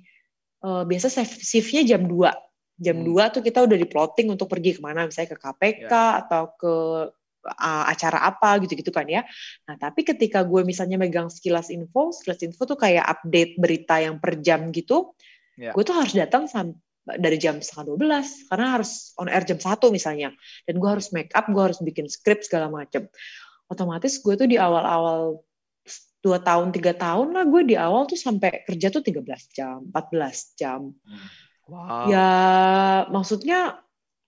uh, 0.62 0.87
biasa 0.87 1.26
shiftnya 1.26 1.83
jam 1.83 2.07
2. 2.07 2.78
Jam 2.78 3.02
hmm. 3.02 3.11
2 3.11 3.35
tuh 3.35 3.42
kita 3.42 3.66
udah 3.66 3.76
di 3.76 3.87
plotting 3.90 4.31
untuk 4.31 4.46
pergi 4.46 4.78
ke 4.78 4.81
mana, 4.81 5.11
misalnya 5.11 5.35
ke 5.35 5.38
KPK 5.42 5.90
ya. 5.90 6.22
atau 6.22 6.42
ke 6.54 6.74
uh, 7.50 7.85
acara 7.90 8.22
apa 8.22 8.62
gitu-gitu 8.62 8.94
kan 8.94 9.11
ya. 9.11 9.26
Nah, 9.66 9.74
tapi 9.74 10.07
ketika 10.07 10.46
gue 10.46 10.62
misalnya 10.62 11.02
megang 11.02 11.26
sekilas 11.26 11.74
info, 11.74 12.14
sekilas 12.14 12.40
info 12.46 12.62
tuh 12.62 12.78
kayak 12.78 13.02
update 13.02 13.59
berita 13.59 13.98
yang 13.98 14.22
per 14.22 14.38
jam 14.38 14.70
gitu, 14.70 15.18
ya. 15.59 15.74
gue 15.74 15.83
tuh 15.83 15.98
harus 15.98 16.14
datang 16.14 16.46
sampai 16.46 16.78
dari 17.16 17.40
jam 17.40 17.57
setengah 17.64 17.97
12 17.97 18.53
karena 18.53 18.66
harus 18.77 19.16
on 19.16 19.33
air 19.33 19.44
jam 19.49 19.57
satu 19.57 19.88
misalnya. 19.88 20.35
Dan 20.68 20.77
gue 20.77 20.90
harus 20.90 21.09
make 21.16 21.33
up 21.33 21.49
gue 21.49 21.62
harus 21.62 21.81
bikin 21.81 22.05
skrip 22.12 22.44
segala 22.44 22.68
macem. 22.68 23.09
Otomatis 23.73 24.21
gue 24.21 24.35
tuh 24.37 24.49
di 24.49 24.61
awal-awal 24.61 25.40
dua 26.18 26.42
tahun 26.42 26.75
tiga 26.75 26.92
tahun 26.99 27.31
lah 27.31 27.47
gue 27.47 27.62
di 27.64 27.77
awal 27.79 28.11
tuh 28.11 28.18
sampai 28.18 28.66
kerja 28.66 28.90
tuh 28.90 29.01
13 29.01 29.25
jam 29.55 29.87
14 29.94 30.59
jam. 30.59 30.92
Wow. 31.68 32.09
ya 32.09 32.29
maksudnya 33.12 33.77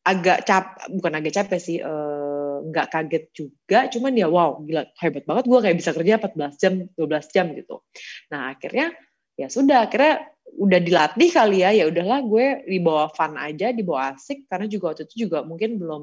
agak 0.04 0.44
cap 0.44 0.76
bukan 0.92 1.12
agak 1.24 1.32
capek 1.40 1.60
sih 1.60 1.80
uh, 1.80 2.60
nggak 2.68 2.86
kaget 2.92 3.24
juga. 3.32 3.88
Cuman 3.88 4.12
ya 4.16 4.28
wow 4.28 4.60
gila 4.64 4.88
hebat 5.00 5.24
banget 5.24 5.44
gue 5.48 5.58
kayak 5.60 5.76
bisa 5.76 5.90
kerja 5.96 6.20
14 6.20 6.60
jam 6.60 6.72
12 6.96 7.34
jam 7.34 7.46
gitu. 7.56 7.76
Nah 8.32 8.52
akhirnya 8.52 8.92
ya 9.40 9.48
sudah 9.48 9.88
akhirnya 9.88 10.28
udah 10.60 10.80
dilatih 10.82 11.30
kali 11.32 11.64
ya 11.64 11.72
ya 11.72 11.88
udahlah 11.88 12.20
gue 12.26 12.46
dibawa 12.68 13.08
fun 13.08 13.40
aja 13.40 13.72
dibawa 13.72 14.12
asik 14.12 14.44
karena 14.50 14.68
juga 14.68 14.92
waktu 14.92 15.08
itu 15.08 15.24
juga 15.24 15.40
mungkin 15.46 15.80
belum 15.80 16.02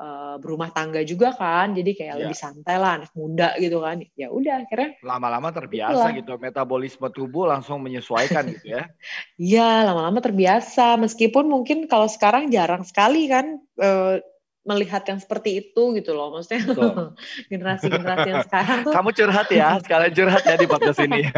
uh, 0.00 0.36
berumah 0.40 0.72
tangga 0.72 1.04
juga 1.04 1.36
kan, 1.36 1.76
jadi 1.76 1.90
kayak 1.92 2.14
yeah. 2.16 2.20
lebih 2.24 2.38
santai 2.38 2.76
lah, 2.80 2.92
anak 3.00 3.12
muda 3.12 3.54
gitu 3.60 3.84
kan. 3.84 4.00
Ya 4.16 4.32
udah, 4.32 4.64
akhirnya 4.64 4.96
lama-lama 5.04 5.48
terbiasa 5.52 5.92
itulah. 5.92 6.16
gitu, 6.16 6.32
metabolisme 6.40 7.08
tubuh 7.12 7.44
langsung 7.46 7.84
menyesuaikan 7.84 8.48
gitu 8.56 8.80
ya. 8.80 8.88
Iya, 9.40 9.84
lama-lama 9.88 10.20
terbiasa. 10.20 10.96
Meskipun 11.00 11.48
mungkin 11.48 11.88
kalau 11.88 12.08
sekarang 12.08 12.48
jarang 12.48 12.84
sekali 12.84 13.28
kan 13.28 13.60
uh, 13.80 14.20
melihat 14.60 15.00
yang 15.08 15.16
seperti 15.16 15.56
itu 15.64 15.82
gitu 15.96 16.12
loh 16.12 16.36
maksudnya 16.36 16.68
generasi-generasi 17.52 18.28
yang 18.28 18.44
sekarang 18.44 18.78
tuh 18.84 18.92
kamu 18.92 19.10
curhat 19.16 19.48
ya 19.48 19.80
sekalian 19.80 20.12
curhat 20.12 20.42
ya 20.44 20.54
di 20.60 20.66
podcast 20.68 21.00
ini. 21.00 21.22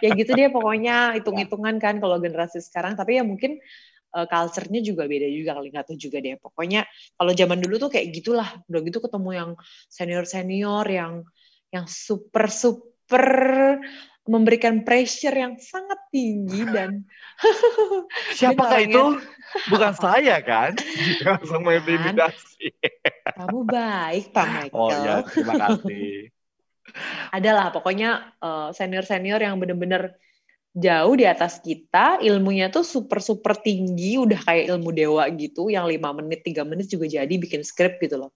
Ya 0.00 0.16
gitu 0.16 0.32
dia 0.32 0.48
pokoknya 0.48 1.18
hitung-hitungan 1.18 1.76
kan 1.76 2.00
kalau 2.00 2.16
generasi 2.22 2.62
sekarang. 2.62 2.96
Tapi 2.96 3.20
ya 3.20 3.22
mungkin 3.26 3.60
uh, 4.16 4.24
culture-nya 4.24 4.80
juga 4.80 5.04
beda 5.04 5.28
juga 5.28 5.58
kali 5.58 5.68
nggak 5.74 5.86
tahu 5.92 5.98
juga 5.98 6.22
deh. 6.22 6.38
Pokoknya 6.40 6.86
kalau 7.18 7.32
zaman 7.36 7.58
dulu 7.60 7.74
tuh 7.76 7.90
kayak 7.92 8.14
gitulah. 8.14 8.48
Udah 8.70 8.80
gitu 8.80 8.98
ketemu 9.02 9.30
yang 9.34 9.50
senior-senior 9.92 10.86
yang 10.88 11.12
yang 11.70 11.86
super 11.86 12.48
super 12.48 13.26
memberikan 14.28 14.84
pressure 14.84 15.32
yang 15.32 15.56
sangat 15.56 15.96
tinggi 16.12 16.62
dan 16.68 17.02
siapakah 18.36 18.80
itu? 18.84 19.04
bukan 19.72 19.92
saya 19.96 20.38
kan? 20.44 20.76
Langsung 21.26 21.64
mengintimidasi. 21.64 22.70
kamu 23.34 23.60
baik 23.64 24.24
Pak 24.30 24.46
Michael. 24.54 24.76
Oh 24.76 24.90
ya 24.92 25.14
terima 25.24 25.54
kasih. 25.56 26.28
Adalah 27.30 27.70
pokoknya 27.70 28.34
uh, 28.42 28.68
senior-senior 28.74 29.38
yang 29.40 29.56
benar-benar 29.62 30.18
jauh 30.74 31.14
di 31.18 31.26
atas 31.26 31.58
kita, 31.62 32.22
ilmunya 32.22 32.70
tuh 32.70 32.86
super 32.86 33.18
super 33.18 33.58
tinggi, 33.58 34.18
udah 34.18 34.38
kayak 34.42 34.70
ilmu 34.74 34.94
dewa 34.94 35.26
gitu, 35.34 35.70
yang 35.70 35.86
lima 35.86 36.14
menit 36.14 36.46
tiga 36.46 36.62
menit 36.62 36.90
juga 36.90 37.10
jadi 37.10 37.30
bikin 37.30 37.66
skrip 37.66 37.98
gitu 38.02 38.18
loh. 38.18 38.34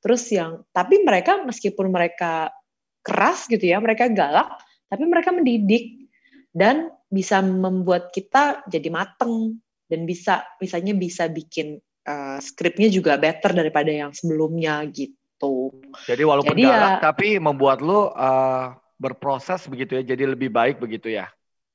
Terus 0.00 0.28
yang 0.32 0.64
tapi 0.72 1.00
mereka 1.04 1.40
meskipun 1.44 1.92
mereka 1.92 2.52
keras 3.00 3.48
gitu 3.48 3.64
ya, 3.64 3.80
mereka 3.80 4.08
galak, 4.12 4.60
tapi 4.90 5.06
mereka 5.06 5.30
mendidik 5.30 6.10
dan 6.50 6.90
bisa 7.06 7.38
membuat 7.38 8.10
kita 8.10 8.66
jadi 8.66 8.90
mateng 8.90 9.62
dan 9.86 10.02
bisa 10.02 10.42
misalnya 10.58 10.94
bisa 10.98 11.30
bikin 11.30 11.78
uh, 12.06 12.38
skripnya 12.42 12.90
juga 12.90 13.14
better 13.18 13.54
daripada 13.54 13.90
yang 13.90 14.10
sebelumnya 14.10 14.82
gitu. 14.90 15.70
Jadi 16.10 16.22
walaupun 16.26 16.54
jadi 16.58 16.66
galak 16.66 16.98
ya, 16.98 17.02
tapi 17.02 17.38
membuat 17.38 17.78
lo 17.80 18.10
uh, 18.12 18.74
berproses 18.98 19.64
begitu 19.70 19.98
ya, 19.98 20.02
jadi 20.02 20.34
lebih 20.34 20.50
baik 20.50 20.82
begitu 20.82 21.10
ya. 21.10 21.30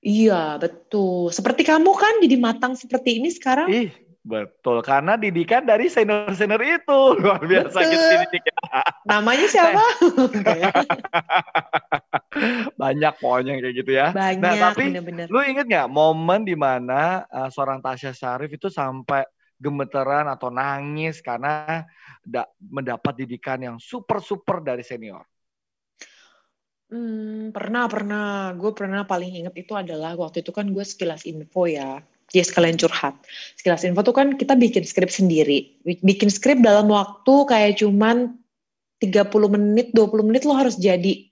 Iya, 0.06 0.62
betul. 0.62 1.34
Seperti 1.34 1.65
kamu 1.65 1.89
kan 1.97 2.21
jadi 2.21 2.38
matang 2.38 2.78
seperti 2.78 3.17
ini 3.17 3.34
sekarang. 3.34 3.65
Ih, 3.73 3.89
Betul, 4.25 4.82
karena 4.82 5.21
didikan 5.21 5.69
dari 5.69 5.86
senior-senior 5.86 6.58
itu. 6.65 6.99
Luar 7.21 7.45
biasa 7.45 7.78
gitu 7.86 8.13
didik 8.25 8.43
ya. 8.49 8.55
Namanya 9.10 9.47
siapa? 9.47 9.82
Banyak 12.82 13.13
pokoknya 13.21 13.51
kayak 13.62 13.75
gitu 13.75 13.91
ya. 13.95 14.08
Banyak, 14.12 14.41
nah, 14.41 14.54
tapi 14.71 14.91
bener 14.91 15.04
-bener. 15.04 15.28
lu 15.32 15.39
inget 15.45 15.65
nggak 15.65 15.89
momen 15.89 16.43
di 16.43 16.56
mana 16.58 17.23
uh, 17.32 17.49
seorang 17.49 17.80
Tasya 17.80 18.12
Syarif 18.12 18.51
itu 18.51 18.67
sampai 18.67 19.23
gemeteran 19.56 20.28
atau 20.28 20.51
nangis 20.51 21.23
karena 21.23 21.88
mendapat 22.60 23.23
didikan 23.23 23.62
yang 23.62 23.78
super-super 23.80 24.60
dari 24.60 24.84
senior? 24.84 25.23
Hmm, 26.91 27.49
pernah, 27.49 27.89
pernah. 27.89 28.54
Gue 28.54 28.75
pernah 28.75 29.08
paling 29.08 29.45
inget 29.45 29.56
itu 29.58 29.73
adalah 29.73 30.13
waktu 30.13 30.45
itu 30.45 30.54
kan 30.54 30.69
gue 30.69 30.86
sekilas 30.86 31.25
info 31.25 31.65
ya 31.65 32.04
ya 32.34 32.43
sekalian 32.45 32.80
curhat. 32.80 33.13
Sekilas 33.60 33.86
info 33.86 34.01
tuh 34.01 34.15
kan 34.15 34.38
kita 34.38 34.58
bikin 34.58 34.86
skrip 34.86 35.12
sendiri. 35.12 35.78
Bikin 35.86 36.32
skrip 36.32 36.62
dalam 36.62 36.89
waktu 36.89 37.45
kayak 37.45 37.82
cuman 37.82 38.38
30 38.99 39.27
menit, 39.51 39.91
20 39.91 40.27
menit 40.27 40.43
lo 40.47 40.55
harus 40.55 40.79
jadi. 40.79 41.27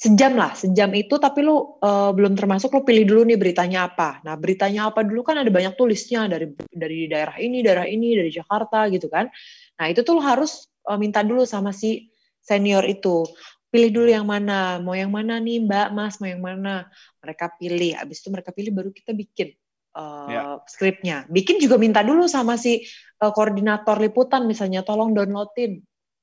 Sejam 0.00 0.32
lah, 0.32 0.56
sejam 0.56 0.88
itu 0.96 1.20
tapi 1.20 1.44
lo 1.44 1.76
uh, 1.84 2.08
belum 2.16 2.32
termasuk 2.32 2.72
lo 2.72 2.80
pilih 2.88 3.04
dulu 3.04 3.22
nih 3.28 3.36
beritanya 3.36 3.92
apa. 3.92 4.24
Nah, 4.24 4.32
beritanya 4.40 4.88
apa 4.88 5.04
dulu 5.04 5.20
kan 5.20 5.36
ada 5.36 5.52
banyak 5.52 5.76
tulisnya 5.76 6.24
dari 6.24 6.56
dari 6.72 7.04
daerah 7.04 7.36
ini, 7.36 7.60
daerah 7.60 7.84
ini, 7.84 8.16
dari 8.16 8.32
Jakarta 8.32 8.88
gitu 8.88 9.12
kan. 9.12 9.28
Nah, 9.76 9.86
itu 9.92 10.00
tuh 10.00 10.16
lo 10.16 10.24
harus 10.24 10.72
uh, 10.88 10.96
minta 10.96 11.20
dulu 11.20 11.44
sama 11.44 11.76
si 11.76 12.08
senior 12.40 12.88
itu 12.88 13.28
pilih 13.70 13.90
dulu 13.94 14.08
yang 14.10 14.26
mana, 14.26 14.82
mau 14.82 14.98
yang 14.98 15.14
mana 15.14 15.38
nih 15.38 15.62
Mbak, 15.62 15.88
Mas, 15.94 16.18
mau 16.18 16.26
yang 16.26 16.42
mana. 16.42 16.90
Mereka 17.22 17.60
pilih, 17.60 17.94
habis 17.94 18.18
itu 18.18 18.28
mereka 18.32 18.50
pilih 18.50 18.74
baru 18.74 18.90
kita 18.90 19.14
bikin 19.14 19.54
uh, 19.94 20.28
ya. 20.28 20.42
skripnya. 20.66 21.16
Bikin 21.30 21.62
juga 21.62 21.78
minta 21.78 22.02
dulu 22.02 22.26
sama 22.26 22.58
si 22.58 22.82
uh, 23.22 23.30
koordinator 23.30 23.98
liputan 24.02 24.44
misalnya 24.50 24.82
tolong 24.82 25.14
downloadin. 25.14 25.78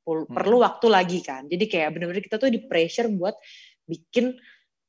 Hmm. 0.07 0.31
Perlu 0.31 0.63
waktu 0.63 0.87
lagi 0.87 1.19
kan. 1.19 1.51
Jadi 1.51 1.67
kayak 1.67 1.91
benar-benar 1.91 2.23
kita 2.23 2.39
tuh 2.39 2.47
di 2.47 2.63
pressure 2.63 3.11
buat 3.11 3.35
bikin 3.83 4.31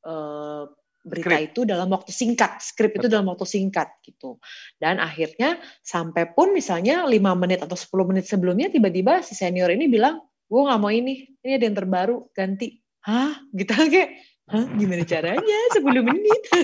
uh, 0.07 0.64
berita 1.09 1.35
skrip. 1.35 1.48
itu 1.50 1.61
dalam 1.66 1.88
waktu 1.90 2.11
singkat, 2.14 2.52
skrip 2.62 2.92
itu 3.00 3.07
dalam 3.11 3.26
waktu 3.33 3.46
singkat 3.48 3.88
gitu. 4.04 4.38
Dan 4.78 5.02
akhirnya 5.02 5.59
sampai 5.83 6.31
pun 6.31 6.52
misalnya 6.52 7.09
lima 7.09 7.33
menit 7.35 7.64
atau 7.64 7.74
10 7.74 8.11
menit 8.14 8.24
sebelumnya 8.28 8.68
tiba-tiba 8.68 9.24
si 9.24 9.35
senior 9.35 9.72
ini 9.72 9.88
bilang, 9.88 10.22
gue 10.46 10.61
nggak 10.61 10.81
mau 10.81 10.92
ini, 10.92 11.26
ini 11.42 11.52
ada 11.57 11.64
yang 11.64 11.76
terbaru, 11.76 12.31
ganti. 12.37 12.78
Hah? 13.02 13.40
Gitu 13.50 13.72
kayak, 13.94 14.11
Hah, 14.48 14.64
gimana 14.80 15.04
caranya? 15.04 15.58
10 15.76 16.08
menit. 16.08 16.42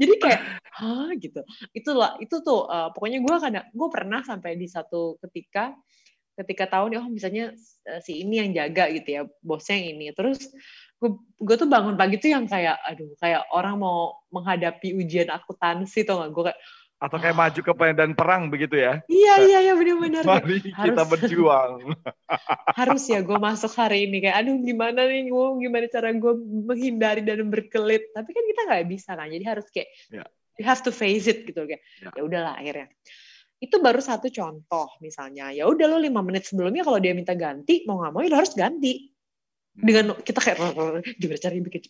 Jadi 0.00 0.14
kayak, 0.18 0.40
hah 0.66 1.14
gitu. 1.14 1.46
Itulah, 1.70 2.18
itu 2.18 2.42
tuh 2.42 2.66
uh, 2.66 2.90
pokoknya 2.90 3.22
gue 3.22 3.36
kadang 3.38 3.66
gue 3.70 3.88
pernah 3.94 4.26
sampai 4.26 4.58
di 4.58 4.66
satu 4.66 5.22
ketika 5.22 5.78
ketika 6.32 6.64
tahu 6.64 6.90
nih 6.90 6.98
oh 6.98 7.06
misalnya 7.06 7.54
uh, 7.86 8.00
si 8.02 8.26
ini 8.26 8.42
yang 8.42 8.50
jaga 8.50 8.90
gitu 8.90 9.08
ya, 9.14 9.22
bosnya 9.46 9.78
yang 9.78 9.88
ini. 9.94 10.10
Terus 10.10 10.42
gue 11.38 11.56
tuh 11.58 11.70
bangun 11.70 11.94
pagi 11.94 12.18
tuh 12.18 12.34
yang 12.34 12.50
kayak 12.50 12.82
aduh 12.82 13.14
kayak 13.22 13.46
orang 13.54 13.78
mau 13.78 14.26
menghadapi 14.34 14.98
ujian 14.98 15.30
akuntansi 15.30 16.02
tuh 16.02 16.18
gak 16.18 16.30
gue 16.34 16.42
kayak 16.50 16.60
atau 17.02 17.18
kayak 17.18 17.34
maju 17.34 17.60
ke 17.66 17.72
medan 17.74 18.14
perang 18.14 18.46
begitu 18.46 18.78
ya? 18.78 19.02
Iya 19.10 19.34
iya 19.42 19.58
iya 19.66 19.74
benar-benar. 19.74 20.22
Mari 20.22 20.70
harus, 20.70 20.86
kita 20.86 21.02
berjuang. 21.18 21.98
harus 22.78 23.02
ya 23.10 23.18
gue 23.26 23.38
masuk 23.42 23.74
hari 23.74 24.06
ini 24.06 24.22
kayak 24.22 24.46
aduh 24.46 24.54
gimana 24.62 25.10
nih 25.10 25.26
gue 25.26 25.46
gimana 25.66 25.90
cara 25.90 26.14
gue 26.14 26.34
menghindari 26.38 27.26
dan 27.26 27.50
berkelit. 27.50 28.14
Tapi 28.14 28.30
kan 28.30 28.44
kita 28.46 28.60
nggak 28.70 28.84
bisa 28.86 29.10
kan 29.18 29.26
jadi 29.26 29.44
harus 29.50 29.66
kayak 29.74 29.90
yeah. 30.14 30.28
you 30.54 30.62
have 30.62 30.78
to 30.78 30.94
face 30.94 31.26
it 31.26 31.42
gitu 31.42 31.66
kayak 31.66 31.82
yeah. 31.98 32.14
ya 32.14 32.22
udahlah 32.22 32.54
akhirnya. 32.54 32.86
Itu 33.58 33.82
baru 33.82 33.98
satu 33.98 34.30
contoh 34.30 34.86
misalnya 35.02 35.50
ya 35.50 35.66
udah 35.66 35.90
lo 35.90 35.98
lima 35.98 36.22
menit 36.22 36.46
sebelumnya 36.46 36.86
kalau 36.86 37.02
dia 37.02 37.18
minta 37.18 37.34
ganti 37.34 37.82
mau 37.82 37.98
nggak 37.98 38.12
mau 38.14 38.22
ya 38.22 38.30
lo 38.30 38.38
harus 38.38 38.54
ganti 38.54 39.10
hmm. 39.74 39.82
dengan 39.82 40.04
kita 40.22 40.38
kayak 40.38 40.58
gimana 41.20 41.38
caranya 41.42 41.62
bikin 41.66 41.82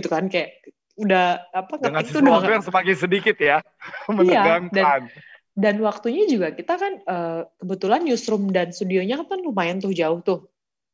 gitu 0.00 0.08
kan 0.08 0.32
kayak 0.32 0.64
udah 1.00 1.26
apa 1.50 1.74
dengan 1.80 2.04
itu 2.04 2.18
udah 2.20 2.52
yang 2.60 2.66
semakin 2.66 2.96
sedikit 2.96 3.36
ya 3.40 3.58
menegangkan. 4.12 4.70
Iya, 4.70 4.76
dan, 4.76 5.00
dan 5.56 5.74
waktunya 5.82 6.28
juga 6.28 6.52
kita 6.52 6.76
kan 6.76 6.92
uh, 7.04 7.42
kebetulan 7.60 8.04
newsroom 8.04 8.52
dan 8.52 8.70
studionya 8.70 9.20
kan 9.24 9.40
lumayan 9.40 9.80
tuh 9.80 9.96
jauh 9.96 10.20
tuh. 10.20 10.40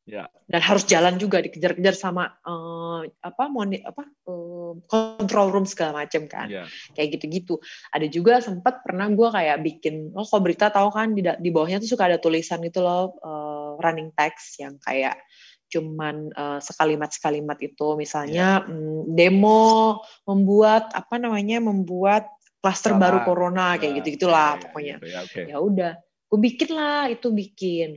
Ya. 0.07 0.31
Dan 0.47 0.63
harus 0.63 0.87
jalan 0.87 1.19
juga 1.19 1.43
dikejar-kejar 1.43 1.99
sama 1.99 2.31
uh, 2.47 3.03
apa 3.27 3.51
moni 3.51 3.83
apa 3.83 4.07
uh, 4.31 4.79
control 4.87 5.51
room 5.51 5.67
segala 5.67 6.07
macam 6.07 6.31
kan. 6.31 6.47
Ya. 6.47 6.71
Kayak 6.95 7.19
gitu-gitu. 7.19 7.59
Ada 7.91 8.07
juga 8.07 8.39
sempat 8.39 8.87
pernah 8.87 9.11
gue 9.11 9.27
kayak 9.27 9.59
bikin 9.67 10.15
oh 10.15 10.23
kok 10.23 10.39
berita 10.47 10.71
tahu 10.71 10.95
kan 10.95 11.11
di 11.11 11.27
di 11.27 11.51
bawahnya 11.51 11.83
tuh 11.83 11.91
suka 11.91 12.07
ada 12.07 12.23
tulisan 12.23 12.63
itu 12.63 12.79
loh 12.79 13.19
uh, 13.19 13.75
running 13.83 14.15
text 14.15 14.63
yang 14.63 14.79
kayak 14.79 15.19
cuman 15.67 16.31
uh, 16.33 16.59
sekalimat 16.63 17.11
sekalimat 17.11 17.59
itu 17.59 17.99
misalnya 17.99 18.63
yeah. 18.63 18.71
um, 18.71 19.07
demo 19.13 20.01
membuat 20.25 20.95
apa 20.95 21.19
namanya 21.19 21.59
membuat 21.59 22.31
klaster 22.63 22.95
baru 22.99 23.23
corona 23.23 23.79
kayak 23.79 23.83
yeah. 23.83 23.99
gitu 24.03 24.09
gitulah 24.19 24.57
yeah, 24.57 24.63
pokoknya 24.63 24.97
yeah, 25.03 25.11
yeah, 25.11 25.23
okay. 25.27 25.45
ya 25.51 25.57
udah 25.59 25.93
gue 26.27 26.41
bikin 26.43 26.71
lah 26.75 27.07
itu 27.11 27.29
bikin 27.31 27.91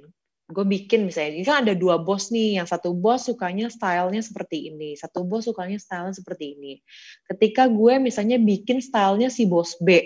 gue 0.49 0.65
bikin 0.65 1.05
misalnya 1.05 1.29
ini 1.38 1.45
kan 1.45 1.62
ada 1.62 1.77
dua 1.77 2.01
bos 2.01 2.34
nih 2.34 2.58
yang 2.58 2.65
satu 2.65 2.89
bos 2.97 3.29
sukanya 3.29 3.69
stylenya 3.69 4.25
seperti 4.25 4.73
ini 4.73 4.97
satu 4.97 5.21
bos 5.21 5.45
sukanya 5.45 5.77
stylenya 5.77 6.17
seperti 6.17 6.58
ini 6.58 6.73
ketika 7.29 7.69
gue 7.69 8.01
misalnya 8.01 8.41
bikin 8.41 8.82
stylenya 8.82 9.29
si 9.29 9.45
bos 9.45 9.77
B 9.77 10.01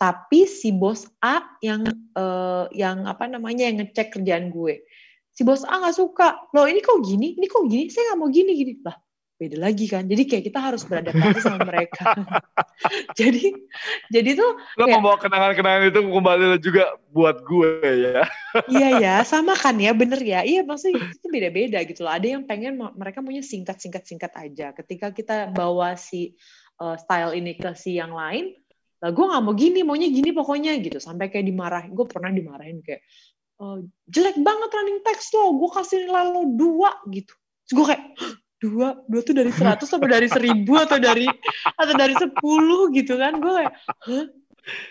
tapi 0.00 0.48
si 0.48 0.72
bos 0.72 1.04
A 1.20 1.44
yang 1.60 1.84
uh, 2.16 2.64
yang 2.72 3.04
apa 3.04 3.28
namanya 3.28 3.68
yang 3.68 3.84
ngecek 3.84 4.16
kerjaan 4.16 4.48
gue 4.48 4.80
si 5.38 5.46
bos 5.46 5.62
A 5.62 5.78
nggak 5.78 5.94
suka. 5.94 6.50
Loh 6.50 6.66
ini 6.66 6.82
kok 6.82 6.98
gini? 7.06 7.38
Ini 7.38 7.46
kok 7.46 7.70
gini? 7.70 7.86
Saya 7.86 8.10
nggak 8.10 8.18
mau 8.18 8.26
gini 8.26 8.52
gini. 8.58 8.72
Lah 8.82 8.98
beda 9.38 9.54
lagi 9.54 9.86
kan. 9.86 10.02
Jadi 10.10 10.22
kayak 10.26 10.44
kita 10.50 10.58
harus 10.58 10.82
beradaptasi 10.82 11.38
sama 11.46 11.62
mereka. 11.62 12.10
Jadi 13.18 13.54
jadi 14.10 14.38
tuh 14.38 14.54
lo 14.78 14.86
kayak, 14.86 14.98
membawa 14.98 15.16
kenangan-kenangan 15.18 15.90
itu 15.90 16.00
kembali 16.10 16.44
juga 16.58 16.84
buat 17.14 17.42
gue 17.46 17.70
ya? 17.82 18.26
Iya 18.74 18.88
ya. 18.98 19.14
Sama 19.22 19.54
kan 19.54 19.78
ya. 19.78 19.94
Bener 19.94 20.18
ya. 20.18 20.42
Iya 20.42 20.66
maksudnya 20.66 21.06
itu 21.06 21.26
beda-beda 21.30 21.78
gitu 21.86 22.02
loh. 22.02 22.10
Ada 22.10 22.34
yang 22.34 22.42
pengen 22.50 22.74
mereka 22.98 23.22
punya 23.22 23.46
singkat-singkat 23.46 24.10
singkat 24.10 24.34
aja. 24.34 24.74
Ketika 24.74 25.14
kita 25.14 25.54
bawa 25.54 25.94
si 25.94 26.34
uh, 26.82 26.98
style 26.98 27.38
ini 27.38 27.54
ke 27.54 27.78
si 27.78 27.94
yang 27.94 28.10
lain 28.10 28.58
lah 28.98 29.14
gue 29.14 29.22
nggak 29.22 29.42
mau 29.46 29.54
gini 29.54 29.86
maunya 29.86 30.10
gini 30.10 30.34
pokoknya 30.34 30.74
gitu. 30.82 30.98
Sampai 30.98 31.30
kayak 31.30 31.46
dimarahin. 31.46 31.94
Gue 31.94 32.10
pernah 32.10 32.34
dimarahin 32.34 32.82
kayak 32.82 33.06
e, 33.58 33.64
jelek 34.10 34.38
banget 34.40 34.70
running 34.70 35.00
text 35.02 35.34
lo 35.34 35.58
gue 35.58 35.70
kasih 35.74 36.06
nilai 36.06 36.24
lo 36.30 36.42
dua 36.54 36.90
gitu. 37.10 37.34
Terus 37.66 37.74
gue 37.74 37.86
kayak 37.94 38.04
dua? 38.58 38.88
Dua 39.06 39.20
tuh 39.22 39.34
dari 39.34 39.52
seratus 39.54 39.86
sampai 39.86 40.10
dari 40.10 40.28
seribu 40.30 40.78
atau 40.78 40.98
dari 40.98 41.26
atau 41.76 41.94
dari 41.94 42.14
sepuluh? 42.16 42.90
gitu 42.94 43.18
kan. 43.18 43.38
Gue 43.38 43.52
kayak 43.62 43.74
Hah? 44.08 44.26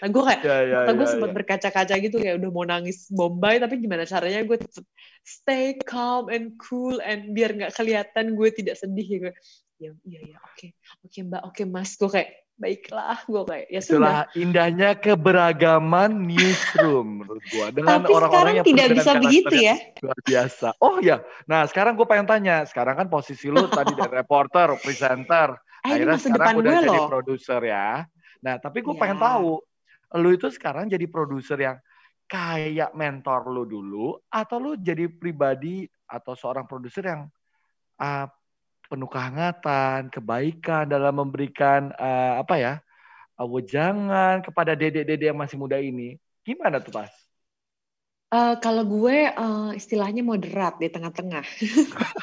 Nah, 0.01 0.10
gue 0.10 0.23
kayak, 0.25 0.41
Ya, 0.41 0.58
ya, 0.65 0.77
gue 0.89 1.06
ya, 1.06 1.12
sempat 1.12 1.30
ya. 1.32 1.36
berkaca-kaca 1.38 1.95
gitu 2.01 2.17
kayak 2.17 2.41
udah 2.41 2.49
mau 2.49 2.65
nangis 2.65 3.06
bombay, 3.13 3.62
tapi 3.62 3.77
gimana 3.77 4.10
caranya 4.10 4.41
gue 4.41 4.58
tetap 4.58 4.86
stay 5.21 5.77
calm 5.86 6.34
and 6.34 6.58
cool 6.58 6.97
and 7.06 7.38
biar 7.38 7.53
nggak 7.53 7.73
kelihatan 7.77 8.34
gue 8.34 8.49
tidak 8.58 8.73
sedih 8.82 9.06
ya 9.06 9.17
gue. 9.30 9.34
Ya, 9.77 9.91
iya 10.10 10.21
ya, 10.34 10.38
oke, 10.41 10.73
oke 11.06 11.19
mbak, 11.30 11.41
oke 11.45 11.62
mas, 11.69 11.93
gue 11.93 12.10
kayak 12.10 12.46
baiklah, 12.58 13.22
gue 13.30 13.41
kayak 13.46 13.65
ya 13.70 13.82
sudah. 13.82 13.93
Itulah 13.93 14.22
indahnya 14.34 14.89
keberagaman 14.98 16.26
newsroom 16.26 17.22
menurut 17.22 17.46
dengan 17.70 18.02
Tapi 18.02 18.10
orang-orang 18.10 18.54
yang 18.60 18.65
tidak 18.65 18.88
bisa 18.98 19.12
begitu 19.22 19.56
ya. 19.62 19.76
Luar 20.02 20.20
biasa. 20.26 20.67
Oh 20.82 20.98
ya, 20.98 21.22
nah 21.46 21.70
sekarang 21.70 21.93
gue 21.93 22.08
pengen 22.10 22.26
tanya, 22.26 22.65
sekarang 22.65 22.98
kan 22.98 23.08
posisi 23.08 23.48
lu 23.48 23.70
tadi 23.70 23.93
dari 23.93 24.10
reporter, 24.26 24.74
presenter, 24.82 25.54
ini 25.86 26.02
akhirnya 26.02 26.17
sekarang 26.17 26.56
udah 26.58 26.72
gue 26.74 26.86
jadi 26.89 27.02
produser 27.06 27.62
ya. 27.62 27.89
Nah, 28.41 28.56
tapi 28.58 28.82
gue 28.82 28.93
Ya. 28.98 29.02
pengen 29.06 29.20
tahu, 29.22 29.52
lu 30.17 30.30
itu 30.34 30.48
sekarang 30.50 30.89
jadi 30.89 31.06
produser 31.06 31.58
yang 31.62 31.78
kayak 32.28 32.91
mentor 32.98 33.48
lu 33.54 33.63
dulu, 33.70 34.17
atau 34.34 34.58
lu 34.58 34.72
jadi 34.76 35.08
pribadi 35.08 35.86
atau 36.10 36.34
seorang 36.34 36.65
produser 36.65 37.06
yang 37.06 37.22
ah, 38.02 38.30
penuh 38.88 39.08
kehangatan, 39.12 40.08
kebaikan 40.10 40.88
dalam 40.88 41.13
memberikan 41.19 41.91
ah, 42.00 42.41
apa 42.41 42.56
ya, 42.58 42.73
ah, 43.36 43.47
wejangan 43.47 44.41
kepada 44.41 44.73
dedek-dedek 44.73 45.32
yang 45.36 45.39
masih 45.39 45.60
muda 45.60 45.78
ini. 45.78 46.15
Gimana 46.47 46.80
tuh, 46.80 46.95
Pas? 46.95 47.12
Eh, 48.28 48.56
kalau 48.60 48.84
gue 48.84 49.32
eh, 49.32 49.69
istilahnya 49.80 50.19
moderat 50.19 50.76
di 50.84 50.91
tengah-tengah. 50.91 51.47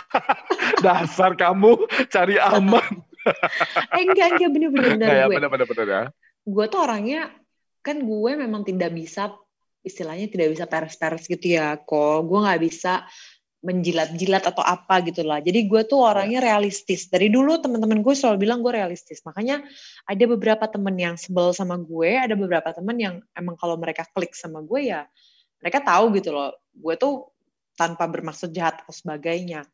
Dasar 0.85 1.33
kamu 1.33 1.81
cari 2.13 2.37
aman. 2.37 3.01
eh 3.97 4.05
enggak 4.05 4.37
enggak 4.37 4.51
bener-bener 4.53 5.09
ya, 5.17 5.25
gue. 5.25 5.37
bener-bener 5.41 5.65
bener 5.65 5.87
ya. 5.89 6.03
gue 6.45 6.65
tuh 6.69 6.81
orangnya 6.85 7.33
kan 7.81 7.97
gue 8.05 8.33
memang 8.37 8.69
tidak 8.69 8.93
bisa 8.93 9.33
istilahnya 9.81 10.29
tidak 10.29 10.53
bisa 10.53 10.69
peres-peres 10.69 11.25
gitu 11.25 11.57
ya 11.57 11.81
kok 11.81 12.21
gue 12.29 12.39
nggak 12.45 12.61
bisa 12.61 13.09
menjilat-jilat 13.65 14.45
atau 14.45 14.61
apa 14.61 15.01
gitu 15.09 15.25
lah. 15.25 15.41
Jadi 15.41 15.65
gue 15.65 15.83
tuh 15.89 16.05
orangnya 16.05 16.45
realistis. 16.45 17.09
Dari 17.09 17.33
dulu 17.33 17.57
teman-teman 17.57 18.05
gue 18.05 18.13
selalu 18.13 18.45
bilang 18.45 18.61
gue 18.61 18.77
realistis. 18.77 19.25
Makanya 19.25 19.65
ada 20.05 20.25
beberapa 20.29 20.69
temen 20.69 20.93
yang 21.01 21.17
sebel 21.17 21.57
sama 21.57 21.81
gue 21.81 22.13
ada 22.13 22.37
beberapa 22.37 22.71
temen 22.77 22.97
yang 23.01 23.15
emang 23.33 23.57
kalau 23.57 23.81
mereka 23.81 24.05
klik 24.13 24.37
sama 24.37 24.61
gue 24.61 24.93
ya 24.93 25.09
mereka 25.65 25.81
tahu 25.81 26.13
gitu 26.21 26.37
loh. 26.37 26.53
Gue 26.77 27.01
tuh 27.01 27.33
tanpa 27.73 28.05
bermaksud 28.05 28.53
jahat 28.53 28.85
atau 28.85 28.93
sebagainya. 28.93 29.65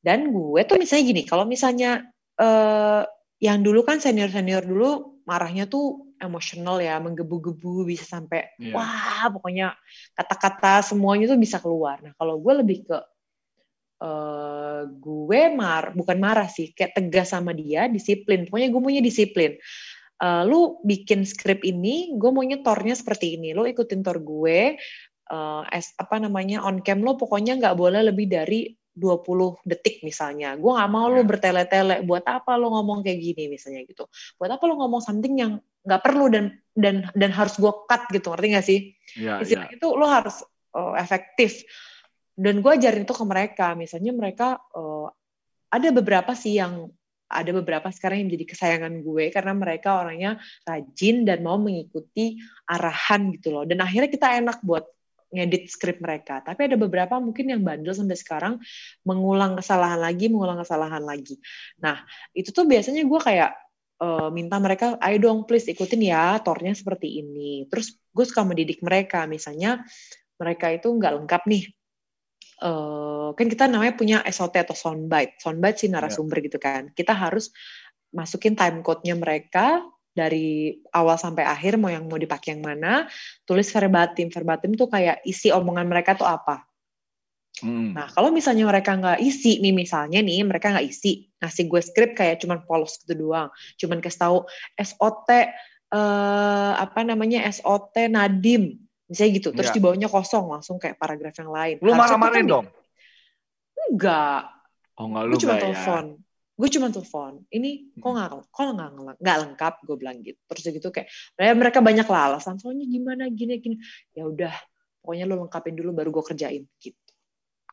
Dan 0.00 0.32
gue 0.32 0.60
tuh 0.64 0.80
misalnya 0.80 1.04
gini 1.12 1.22
kalau 1.28 1.44
misalnya 1.44 2.08
eh, 2.40 3.04
yang 3.44 3.60
dulu 3.60 3.84
kan 3.84 4.00
senior-senior 4.00 4.64
dulu 4.64 5.20
marahnya 5.28 5.68
tuh 5.68 6.16
emosional 6.20 6.80
ya, 6.80 6.96
menggebu-gebu 7.00 7.84
bisa 7.88 8.20
sampai 8.20 8.52
Iya. 8.60 8.76
wah 8.76 9.24
pokoknya 9.32 9.72
kata-kata 10.16 10.84
semuanya 10.84 11.28
tuh 11.32 11.40
bisa 11.40 11.60
keluar. 11.60 12.00
Nah 12.00 12.12
kalau 12.16 12.40
gue 12.40 12.64
lebih 12.64 12.88
ke 12.88 12.96
eh 14.00 14.80
gue 14.88 15.42
mar 15.52 15.92
bukan 15.92 16.16
marah 16.16 16.48
sih, 16.48 16.72
kayak 16.72 16.96
tegas 16.96 17.36
sama 17.36 17.52
dia, 17.52 17.84
disiplin. 17.86 18.48
Pokoknya 18.48 18.68
gue 18.72 18.80
maunya 18.80 19.04
disiplin. 19.04 19.60
Eh, 20.20 20.42
lu 20.44 20.80
bikin 20.84 21.24
skrip 21.24 21.64
ini, 21.64 22.12
gue 22.16 22.30
maunya 22.32 22.60
tornya 22.60 22.92
seperti 22.96 23.36
ini. 23.40 23.56
Lu 23.56 23.64
ikutin 23.64 24.00
tor 24.04 24.20
gue, 24.20 24.76
eh, 25.32 25.62
es, 25.72 25.92
apa 25.96 26.16
namanya 26.20 26.64
on 26.64 26.80
cam 26.84 27.00
lo 27.04 27.16
pokoknya 27.16 27.56
nggak 27.60 27.76
boleh 27.76 28.00
lebih 28.08 28.28
dari 28.28 28.72
20 28.92 29.56
detik 29.64 30.04
misalnya. 30.04 30.56
Gue 30.60 30.76
nggak 30.76 30.90
mau 30.92 31.08
lu 31.08 31.24
Ya. 31.24 31.28
bertele-tele. 31.28 31.96
Buat 32.04 32.24
apa 32.28 32.56
lu 32.60 32.68
ngomong 32.68 33.00
kayak 33.00 33.16
gini 33.20 33.48
misalnya 33.48 33.84
gitu. 33.88 34.04
Buat 34.36 34.60
apa 34.60 34.64
lu 34.68 34.76
ngomong 34.76 35.00
something 35.00 35.34
yang 35.40 35.52
nggak 35.86 36.02
perlu 36.04 36.28
dan 36.28 36.52
dan 36.76 37.08
dan 37.16 37.30
harus 37.32 37.56
gue 37.56 37.72
cut 37.88 38.02
gitu. 38.12 38.28
Ngerti 38.34 38.46
gak 38.52 38.66
sih? 38.66 38.80
Iya, 39.16 39.40
iya. 39.40 39.42
Istilahnya 39.44 39.76
itu 39.80 39.88
lo 39.96 40.04
harus 40.04 40.36
uh, 40.76 40.94
efektif. 41.00 41.64
Dan 42.40 42.64
gue 42.64 42.72
ajarin 42.72 43.04
itu 43.04 43.12
ke 43.12 43.24
mereka. 43.28 43.76
Misalnya 43.76 44.16
mereka 44.16 44.56
uh, 44.72 45.12
ada 45.68 45.88
beberapa 45.92 46.32
sih 46.32 46.56
yang 46.56 46.88
ada 47.30 47.54
beberapa 47.54 47.86
sekarang 47.94 48.24
yang 48.24 48.26
menjadi 48.32 48.46
kesayangan 48.56 49.06
gue 49.06 49.24
karena 49.30 49.52
mereka 49.54 50.02
orangnya 50.02 50.42
rajin 50.66 51.22
dan 51.22 51.46
mau 51.46 51.60
mengikuti 51.60 52.40
arahan 52.66 53.30
gitu 53.38 53.54
loh. 53.54 53.64
Dan 53.68 53.78
akhirnya 53.84 54.10
kita 54.10 54.40
enak 54.40 54.64
buat 54.66 54.82
ngedit 55.30 55.70
skrip 55.70 56.02
mereka. 56.02 56.42
Tapi 56.42 56.66
ada 56.66 56.74
beberapa 56.74 57.22
mungkin 57.22 57.54
yang 57.54 57.62
bandel 57.62 57.94
sampai 57.94 58.18
sekarang 58.18 58.54
mengulang 59.06 59.54
kesalahan 59.62 60.02
lagi, 60.02 60.26
mengulang 60.26 60.58
kesalahan 60.58 61.06
lagi. 61.06 61.38
Nah, 61.78 62.02
itu 62.34 62.50
tuh 62.50 62.66
biasanya 62.66 63.06
gue 63.06 63.20
kayak 63.22 63.50
eh, 64.02 64.28
minta 64.34 64.58
mereka, 64.58 64.98
ayo 64.98 65.16
dong 65.22 65.46
please 65.46 65.70
ikutin 65.70 66.02
ya, 66.02 66.42
tornya 66.42 66.74
seperti 66.74 67.22
ini. 67.22 67.70
Terus 67.70 67.94
gue 68.10 68.24
suka 68.26 68.42
mendidik 68.42 68.82
mereka, 68.82 69.30
misalnya 69.30 69.86
mereka 70.34 70.74
itu 70.74 70.90
nggak 70.90 71.12
lengkap 71.22 71.42
nih. 71.46 71.64
Eh, 72.60 73.28
kan 73.32 73.46
kita 73.48 73.64
namanya 73.72 73.96
punya 73.96 74.18
SOT 74.28 74.60
atau 74.60 74.76
soundbite. 74.76 75.40
Soundbite 75.40 75.80
sih 75.80 75.88
narasumber 75.88 76.44
gitu 76.44 76.60
kan. 76.60 76.92
Kita 76.92 77.16
harus 77.16 77.48
masukin 78.12 78.52
time 78.52 78.84
code-nya 78.84 79.16
mereka 79.16 79.80
dari 80.12 80.76
awal 80.92 81.16
sampai 81.16 81.48
akhir 81.48 81.80
mau 81.80 81.88
yang 81.88 82.04
mau 82.04 82.20
dipakai 82.20 82.52
yang 82.52 82.60
mana, 82.60 83.08
tulis 83.48 83.64
verbatim. 83.72 84.28
Verbatim 84.28 84.76
tuh 84.76 84.92
kayak 84.92 85.24
isi 85.24 85.48
omongan 85.48 85.88
mereka 85.88 86.12
tuh 86.12 86.28
apa. 86.28 86.68
Mm. 87.64 87.96
Nah, 87.96 88.12
kalau 88.12 88.28
misalnya 88.28 88.68
mereka 88.68 88.92
nggak 88.92 89.24
isi 89.24 89.56
nih, 89.64 89.72
misalnya 89.72 90.20
nih 90.20 90.44
mereka 90.44 90.76
nggak 90.76 90.86
isi, 90.86 91.32
ngasih 91.40 91.64
gue 91.64 91.80
skrip 91.80 92.10
kayak 92.12 92.44
cuman 92.44 92.64
polos 92.68 93.00
gitu 93.04 93.16
doang, 93.16 93.48
cuman 93.80 94.00
kasih 94.00 94.20
tahu 94.20 94.38
SOT 94.76 95.28
eh, 95.32 96.72
apa 96.76 97.00
namanya 97.04 97.44
SOT 97.52 98.08
Nadim, 98.08 98.80
misalnya 99.10 99.32
gitu, 99.42 99.48
terus 99.50 99.68
Ya. 99.68 99.76
di 99.76 99.80
bawahnya 99.82 100.06
kosong 100.06 100.46
langsung 100.54 100.78
kayak 100.78 100.94
paragraf 100.94 101.34
yang 101.34 101.50
lain. 101.50 101.76
Lu 101.82 101.90
marah-marahin 101.98 102.46
kan- 102.46 102.52
dong? 102.54 102.66
Enggak, 103.90 104.42
Oh, 104.94 105.04
enggak 105.10 105.24
lu 105.26 105.34
gue 105.34 105.42
cuma 105.42 105.54
ya? 105.58 105.62
telepon. 105.66 106.04
Gue 106.60 106.68
cuma 106.68 106.86
telepon. 106.92 107.32
Ini 107.48 107.70
kok 107.96 108.10
nggak 108.12 108.28
kok 108.52 108.62
nggak 108.76 108.90
nggak- 109.18 109.40
lengkap, 109.48 109.74
gue 109.82 109.96
bilang 109.96 110.16
gitu. 110.20 110.36
Terus 110.44 110.64
gitu 110.76 110.88
kayak 110.92 111.08
ya 111.34 111.56
mereka 111.56 111.80
banyak 111.80 112.04
lah 112.04 112.20
alasan. 112.30 112.60
Soalnya 112.60 112.84
gimana 112.84 113.26
gini 113.32 113.56
gini. 113.58 113.76
Ya 114.12 114.28
udah, 114.28 114.52
pokoknya 115.00 115.24
lu 115.24 115.40
lengkapin 115.40 115.74
dulu 115.74 115.90
baru 115.96 116.08
gue 116.12 116.24
kerjain 116.30 116.62
gitu. 116.78 117.12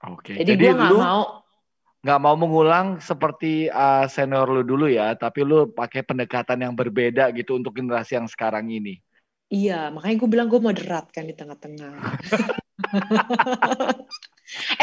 Oke. 0.08 0.39
Jadi, 0.39 0.56
gue 0.56 0.71
nggak 0.71 0.95
mau 0.97 1.43
nggak 1.97 2.19
mau 2.23 2.36
mengulang 2.39 3.04
seperti 3.04 3.67
uh, 3.67 4.08
senior 4.08 4.47
lu 4.47 4.63
dulu 4.63 4.88
ya, 4.88 5.12
tapi 5.19 5.43
lu 5.43 5.67
pakai 5.76 6.08
pendekatan 6.08 6.63
yang 6.63 6.71
berbeda 6.71 7.36
gitu 7.36 7.60
untuk 7.60 7.76
generasi 7.76 8.15
yang 8.15 8.30
sekarang 8.32 8.71
ini. 8.71 9.04
Iya, 9.47 9.95
makanya 9.95 10.15
gue 10.19 10.29
bilang 10.29 10.47
gue 10.51 10.60
moderat 10.60 11.07
kan 11.07 11.23
di 11.23 11.31
tengah-tengah. 11.31 11.95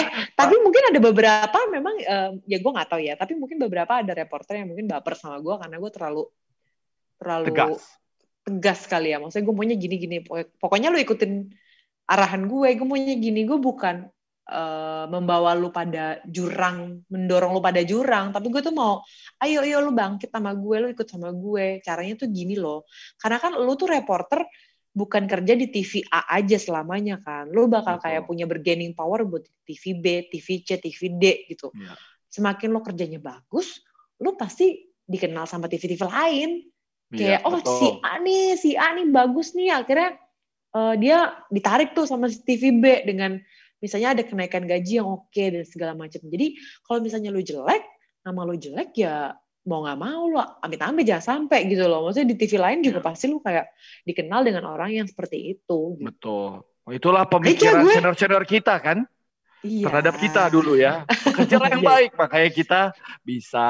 eh, 0.01 0.07
tapi 0.33 0.55
mungkin 0.65 0.83
ada 0.89 1.01
beberapa 1.05 1.59
memang 1.69 1.95
eh, 2.01 2.31
ya 2.49 2.57
gue 2.57 2.73
nggak 2.73 2.89
tahu 2.89 3.01
ya. 3.05 3.15
Tapi 3.21 3.37
mungkin 3.37 3.61
beberapa 3.61 4.01
ada 4.01 4.17
reporter 4.17 4.65
yang 4.65 4.73
mungkin 4.73 4.89
baper 4.89 5.21
sama 5.21 5.37
gue 5.45 5.55
karena 5.61 5.77
gue 5.77 5.91
terlalu 5.93 6.25
terlalu 7.21 7.47
Tegas. 7.53 7.85
tegas 8.45 8.81
kali 8.89 9.13
ya. 9.13 9.21
Maksudnya 9.21 9.45
gue 9.45 9.55
maunya 9.55 9.77
gini-gini. 9.77 10.17
Pokok- 10.25 10.57
Pokoknya 10.57 10.89
lu 10.89 10.97
ikutin 10.97 11.53
arahan 12.09 12.49
gue. 12.49 12.69
Gue 12.73 12.87
maunya 12.89 13.17
gini. 13.21 13.45
Gue 13.45 13.61
bukan 13.61 14.09
eh, 14.45 15.05
membawa 15.09 15.57
lu 15.57 15.73
pada 15.73 16.21
jurang, 16.29 17.03
mendorong 17.09 17.53
lu 17.57 17.63
pada 17.65 17.81
jurang. 17.85 18.33
Tapi 18.33 18.47
gue 18.49 18.63
tuh 18.65 18.75
mau, 18.75 19.01
ayo 19.41 19.65
ayo 19.65 19.81
lu 19.85 19.93
bangkit 19.93 20.29
sama 20.29 20.53
gue, 20.53 20.77
lu 20.81 20.89
ikut 20.93 21.09
sama 21.09 21.33
gue. 21.33 21.81
Caranya 21.81 22.15
tuh 22.21 22.29
gini 22.29 22.57
loh. 22.59 22.85
Karena 23.17 23.39
kan 23.41 23.57
lu 23.57 23.73
tuh 23.75 23.89
reporter 23.91 24.45
bukan 24.95 25.27
kerja 25.27 25.59
di 25.59 25.67
TV 25.75 26.07
A 26.13 26.39
aja 26.39 26.57
selamanya 26.57 27.19
kan. 27.19 27.51
Lu 27.51 27.67
bakal 27.67 27.99
Betul. 27.99 28.05
kayak 28.09 28.23
punya 28.29 28.47
bergaining 28.47 28.93
power 28.95 29.27
buat 29.27 29.45
TV 29.67 29.99
B, 29.99 30.07
TV 30.31 30.63
C, 30.63 30.79
TV 30.79 31.01
D 31.17 31.25
gitu. 31.51 31.73
Iya. 31.75 31.95
Semakin 32.31 32.75
lo 32.75 32.83
kerjanya 32.83 33.23
bagus, 33.23 33.79
lu 34.19 34.35
pasti 34.35 34.91
dikenal 35.05 35.45
sama 35.45 35.69
TV-TV 35.69 36.01
lain 36.09 36.51
Iya, 37.15 37.39
kayak 37.39 37.41
oh 37.47 37.53
betul. 37.61 37.77
si 37.79 37.87
A 38.01 38.13
nih 38.19 38.45
si 38.59 38.71
A 38.75 38.89
nih 38.97 39.07
bagus 39.13 39.53
nih 39.53 39.71
akhirnya 39.71 40.11
eh, 40.75 40.95
dia 40.99 41.19
ditarik 41.53 41.93
tuh 41.95 42.09
sama 42.09 42.27
si 42.27 42.43
TV 42.43 42.75
B 42.81 42.85
dengan 43.07 43.39
misalnya 43.85 44.17
ada 44.17 44.23
kenaikan 44.25 44.65
gaji 44.65 45.05
yang 45.05 45.09
oke 45.13 45.45
dan 45.53 45.65
segala 45.69 45.93
macam 45.93 46.25
jadi 46.25 46.57
kalau 46.89 47.05
misalnya 47.05 47.29
lu 47.29 47.45
jelek 47.45 47.85
nama 48.25 48.41
lu 48.49 48.57
jelek 48.57 48.97
ya 48.97 49.37
mau 49.65 49.81
nggak 49.85 49.99
mau 50.01 50.23
lo 50.29 50.41
amit-amit 50.61 51.05
jangan 51.09 51.45
sampai 51.45 51.69
gitu 51.69 51.89
loh 51.89 52.05
maksudnya 52.05 52.33
di 52.33 52.37
TV 52.37 52.61
lain 52.61 52.85
juga 52.85 53.01
Iya. 53.01 53.07
pasti 53.09 53.25
lu 53.33 53.41
kayak 53.41 53.67
dikenal 54.05 54.41
dengan 54.45 54.65
orang 54.69 54.93
yang 54.93 55.07
seperti 55.09 55.57
itu 55.57 55.97
gitu. 55.97 56.05
Betul. 56.05 56.51
Itulah 56.85 57.25
pemikiran 57.25 57.89
gue. 57.89 57.97
senior-senior 57.97 58.45
kita 58.45 58.77
kan 58.77 59.09
iya. 59.65 59.89
terhadap 59.89 60.21
kita 60.21 60.53
dulu 60.53 60.77
ya. 60.77 61.09
Pekerja 61.09 61.57
yang 61.57 61.81
Iya. 61.81 61.89
baik 61.97 62.11
makanya 62.13 62.51
kita 62.53 62.81
bisa 63.25 63.67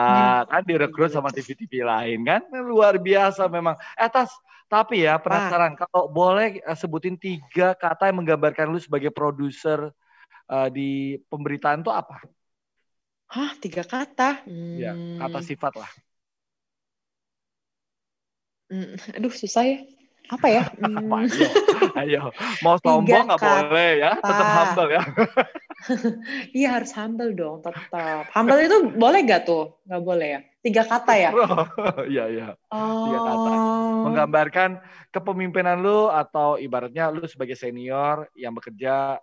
kan 0.50 0.62
direkrut 0.66 1.14
Iya. 1.14 1.22
sama 1.22 1.30
TV-TV 1.30 1.72
lain 1.86 2.18
kan 2.26 2.42
luar 2.66 2.98
biasa 2.98 3.46
memang. 3.46 3.78
Eh 3.94 4.10
Tas, 4.10 4.34
Tapi 4.64 5.06
ya 5.06 5.20
penasaran 5.20 5.76
ah. 5.76 5.86
kalau 5.86 6.08
boleh 6.10 6.58
uh, 6.64 6.74
sebutin 6.74 7.14
tiga 7.14 7.76
kata 7.76 8.10
yang 8.10 8.24
menggambarkan 8.24 8.66
lu 8.72 8.80
sebagai 8.80 9.12
produser 9.12 9.92
uh, 10.48 10.68
di 10.68 11.20
pemberitaan 11.28 11.80
itu 11.80 11.92
apa? 11.92 12.20
Hah, 13.30 13.52
tiga 13.58 13.82
kata? 13.82 14.46
Ya, 14.78 14.92
kata 15.18 15.38
hmm. 15.42 15.46
sifat 15.46 15.72
lah. 15.74 15.90
Hmm, 18.70 18.96
aduh, 19.16 19.32
susah 19.32 19.64
ya. 19.64 19.78
Apa 20.32 20.46
ya? 20.48 20.62
Hmm. 20.80 21.12
ayo, 21.20 21.48
ayo, 22.00 22.22
mau 22.64 22.80
sombong 22.80 23.28
nggak 23.28 23.40
boleh 23.40 23.90
ya, 24.00 24.10
tetap 24.18 24.46
humble 24.48 24.90
ya. 24.92 25.02
iya 26.58 26.68
harus 26.80 26.90
humble 26.96 27.32
dong, 27.36 27.60
tetap. 27.60 28.28
Humble 28.32 28.60
itu 28.64 28.76
boleh 28.96 29.20
gak 29.28 29.44
tuh? 29.44 29.76
Nggak 29.84 30.02
boleh 30.02 30.28
ya? 30.38 30.40
Tiga 30.64 30.82
kata 30.88 31.12
ya? 31.12 31.30
Iya, 32.12 32.24
iya. 32.32 32.48
Oh. 32.72 33.04
Tiga 33.08 33.20
kata. 33.20 33.50
Oh. 33.52 34.02
Menggambarkan 34.08 34.70
kepemimpinan 35.12 35.84
lu 35.84 36.08
atau 36.08 36.56
ibaratnya 36.56 37.12
lu 37.12 37.28
sebagai 37.28 37.56
senior 37.56 38.32
yang 38.32 38.56
bekerja 38.56 39.20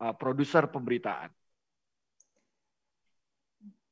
uh, 0.00 0.14
produser 0.16 0.66
pemberitaan. 0.72 1.28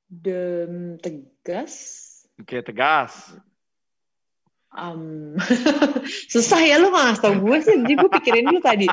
Dem 0.08 0.96
tegas. 0.98 1.74
Oke, 2.40 2.64
tegas. 2.64 3.36
Um, 4.68 5.32
susah 6.32 6.60
ya 6.60 6.76
lu 6.76 6.92
nggak 6.92 7.24
tau 7.24 7.40
gue 7.40 7.56
sih, 7.64 7.72
jadi 7.82 7.94
gue 8.04 8.10
pikirin 8.20 8.44
dulu 8.52 8.60
tadi 8.60 8.84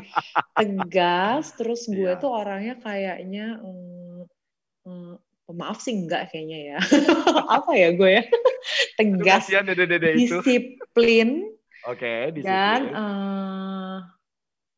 tegas, 0.56 1.52
terus 1.60 1.84
gue 1.92 2.16
yeah. 2.16 2.20
tuh 2.20 2.32
orangnya 2.32 2.80
kayaknya 2.80 3.60
um, 3.60 4.24
um, 4.88 5.20
pemaaf 5.44 5.84
sih 5.84 5.92
enggak 5.92 6.32
kayaknya 6.32 6.60
ya, 6.74 6.78
apa 7.60 7.76
ya 7.76 7.92
gue 7.92 8.08
ya, 8.08 8.24
tegas, 9.04 9.52
dede 9.52 9.84
-dede 9.84 10.10
disiplin, 10.16 11.44
oke, 11.84 12.00
okay, 12.00 12.32
disiplin. 12.32 12.56
dan 12.56 12.82
uh, 12.96 13.96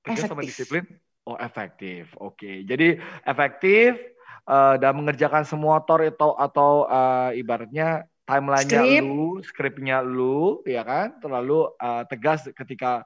tegas 0.01 0.25
efektif. 0.25 0.33
sama 0.33 0.41
disiplin, 0.49 0.83
oh 1.27 1.35
efektif, 1.35 2.07
oke, 2.15 2.39
okay. 2.39 2.63
jadi 2.63 3.03
efektif 3.27 3.99
uh, 4.47 4.79
dan 4.79 4.95
mengerjakan 4.95 5.43
semua 5.43 5.83
tor 5.83 6.07
atau 6.07 6.39
atau 6.39 6.71
uh, 6.87 7.35
ibaratnya 7.35 8.07
timelinenya 8.23 9.03
lu, 9.03 9.43
skripnya 9.43 9.99
lu, 9.99 10.63
ya 10.63 10.87
kan, 10.87 11.19
terlalu 11.19 11.67
uh, 11.79 12.07
tegas 12.07 12.47
ketika 12.55 13.03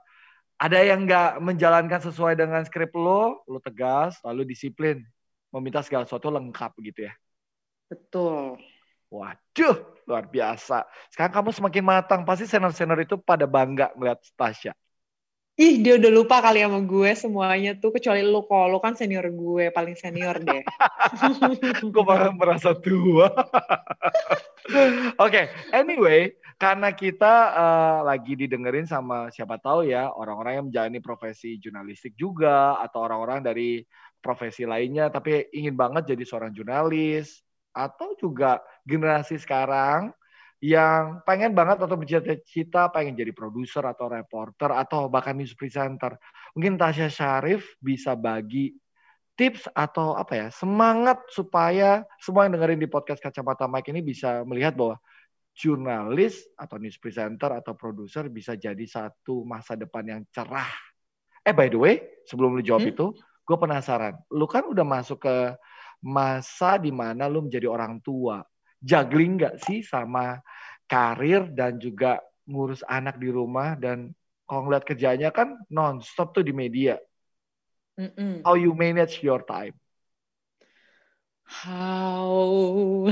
ada 0.61 0.77
yang 0.85 1.09
nggak 1.09 1.41
menjalankan 1.41 2.01
sesuai 2.05 2.37
dengan 2.37 2.61
skrip 2.61 2.93
lo, 2.93 3.41
lo 3.49 3.57
tegas, 3.57 4.21
lalu 4.21 4.45
disiplin, 4.45 5.01
meminta 5.49 5.81
segala 5.81 6.05
sesuatu 6.05 6.29
lengkap 6.29 6.77
gitu 6.85 7.09
ya. 7.09 7.13
Betul. 7.89 8.61
Waduh, 9.11 9.75
luar 10.07 10.29
biasa. 10.31 10.87
Sekarang 11.11 11.33
kamu 11.35 11.49
semakin 11.51 11.83
matang, 11.83 12.21
pasti 12.23 12.47
senior-senior 12.47 13.03
itu 13.03 13.19
pada 13.19 13.43
bangga 13.43 13.91
melihat 13.99 14.23
Tasya. 14.39 14.71
Ih, 15.59 15.83
dia 15.83 15.99
udah 15.99 16.11
lupa 16.15 16.39
kali 16.39 16.63
sama 16.63 16.79
gue 16.79 17.11
semuanya 17.11 17.75
tuh, 17.75 17.91
kecuali 17.91 18.23
lu 18.23 18.47
kok, 18.47 18.71
lu 18.71 18.79
kan 18.79 18.95
senior 18.95 19.27
gue, 19.27 19.67
paling 19.75 19.99
senior 19.99 20.39
deh. 20.39 20.63
gue 21.91 22.03
malah 22.07 22.31
merasa 22.31 22.71
tua. 22.71 23.27
Oke, 23.35 25.11
okay, 25.19 25.45
anyway, 25.75 26.31
karena 26.55 26.95
kita 26.95 27.33
uh, 27.51 27.99
lagi 28.07 28.39
didengerin 28.39 28.87
sama 28.87 29.27
siapa 29.27 29.59
tahu 29.59 29.91
ya, 29.91 30.07
orang-orang 30.15 30.53
yang 30.55 30.65
menjalani 30.71 30.99
profesi 31.03 31.59
jurnalistik 31.59 32.15
juga, 32.15 32.79
atau 32.79 33.03
orang-orang 33.03 33.43
dari 33.43 33.83
profesi 34.23 34.63
lainnya, 34.63 35.11
tapi 35.11 35.51
ingin 35.51 35.75
banget 35.75 36.15
jadi 36.15 36.23
seorang 36.23 36.55
jurnalis, 36.55 37.43
atau 37.75 38.15
juga 38.15 38.63
generasi 38.87 39.35
sekarang 39.35 40.15
yang 40.61 41.25
pengen 41.25 41.57
banget 41.57 41.81
atau 41.81 41.97
bercita-cita 41.97 42.93
pengen 42.93 43.17
jadi 43.17 43.33
produser 43.33 43.81
atau 43.81 44.05
reporter 44.05 44.69
atau 44.69 45.09
bahkan 45.09 45.33
news 45.33 45.57
presenter. 45.57 46.13
Mungkin 46.53 46.77
Tasya 46.77 47.09
Syarif 47.09 47.65
bisa 47.81 48.13
bagi 48.13 48.77
tips 49.33 49.65
atau 49.73 50.13
apa 50.13 50.37
ya 50.37 50.47
semangat 50.53 51.25
supaya 51.33 52.05
semua 52.21 52.45
yang 52.45 52.61
dengerin 52.61 52.77
di 52.77 52.85
podcast 52.85 53.17
kacamata 53.17 53.65
Mike 53.65 53.89
ini 53.89 54.05
bisa 54.05 54.45
melihat 54.45 54.77
bahwa 54.77 55.01
jurnalis 55.57 56.45
atau 56.53 56.77
news 56.77 57.01
presenter 57.01 57.57
atau 57.57 57.73
produser 57.73 58.29
bisa 58.29 58.53
jadi 58.53 58.85
satu 58.85 59.41
masa 59.41 59.73
depan 59.73 60.05
yang 60.05 60.21
cerah. 60.29 60.69
Eh 61.41 61.57
by 61.57 61.73
the 61.73 61.79
way, 61.81 61.95
sebelum 62.29 62.53
lu 62.53 62.61
jawab 62.61 62.85
hmm? 62.85 62.93
itu, 62.93 63.05
gue 63.17 63.57
penasaran. 63.57 64.13
Lu 64.29 64.45
kan 64.45 64.69
udah 64.69 64.85
masuk 64.85 65.25
ke 65.25 65.57
masa 66.05 66.77
di 66.77 66.93
mana 66.93 67.25
lu 67.25 67.49
menjadi 67.49 67.65
orang 67.65 67.97
tua 67.97 68.45
juggling 68.81 69.37
nggak 69.37 69.61
sih 69.61 69.85
sama 69.85 70.41
karir 70.89 71.47
dan 71.53 71.77
juga 71.77 72.19
ngurus 72.49 72.81
anak 72.89 73.21
di 73.21 73.29
rumah 73.31 73.77
dan 73.77 74.11
kalau 74.49 74.67
ngeliat 74.67 74.83
kerjanya 74.83 75.31
kan 75.31 75.55
non-stop 75.71 76.35
tuh 76.35 76.43
di 76.43 76.51
media. 76.51 76.99
Mm-mm. 77.95 78.43
How 78.43 78.59
you 78.59 78.75
manage 78.75 79.23
your 79.23 79.39
time? 79.47 79.77
How? 81.51 82.31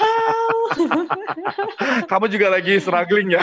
How? 0.00 0.50
Kamu 2.06 2.26
juga 2.30 2.46
lagi 2.50 2.78
struggling 2.78 3.34
ya? 3.34 3.42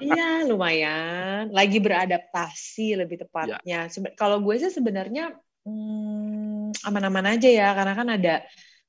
iya, 0.00 0.44
lumayan. 0.44 1.48
Lagi 1.52 1.80
beradaptasi 1.80 3.00
lebih 3.00 3.24
tepatnya. 3.24 3.88
Ya. 3.88 4.12
Kalau 4.16 4.44
gue 4.44 4.60
sih 4.60 4.68
sebenarnya 4.68 5.32
hmm, 5.64 6.76
aman-aman 6.84 7.36
aja 7.36 7.48
ya, 7.48 7.68
karena 7.72 7.92
kan 7.96 8.08
ada 8.12 8.34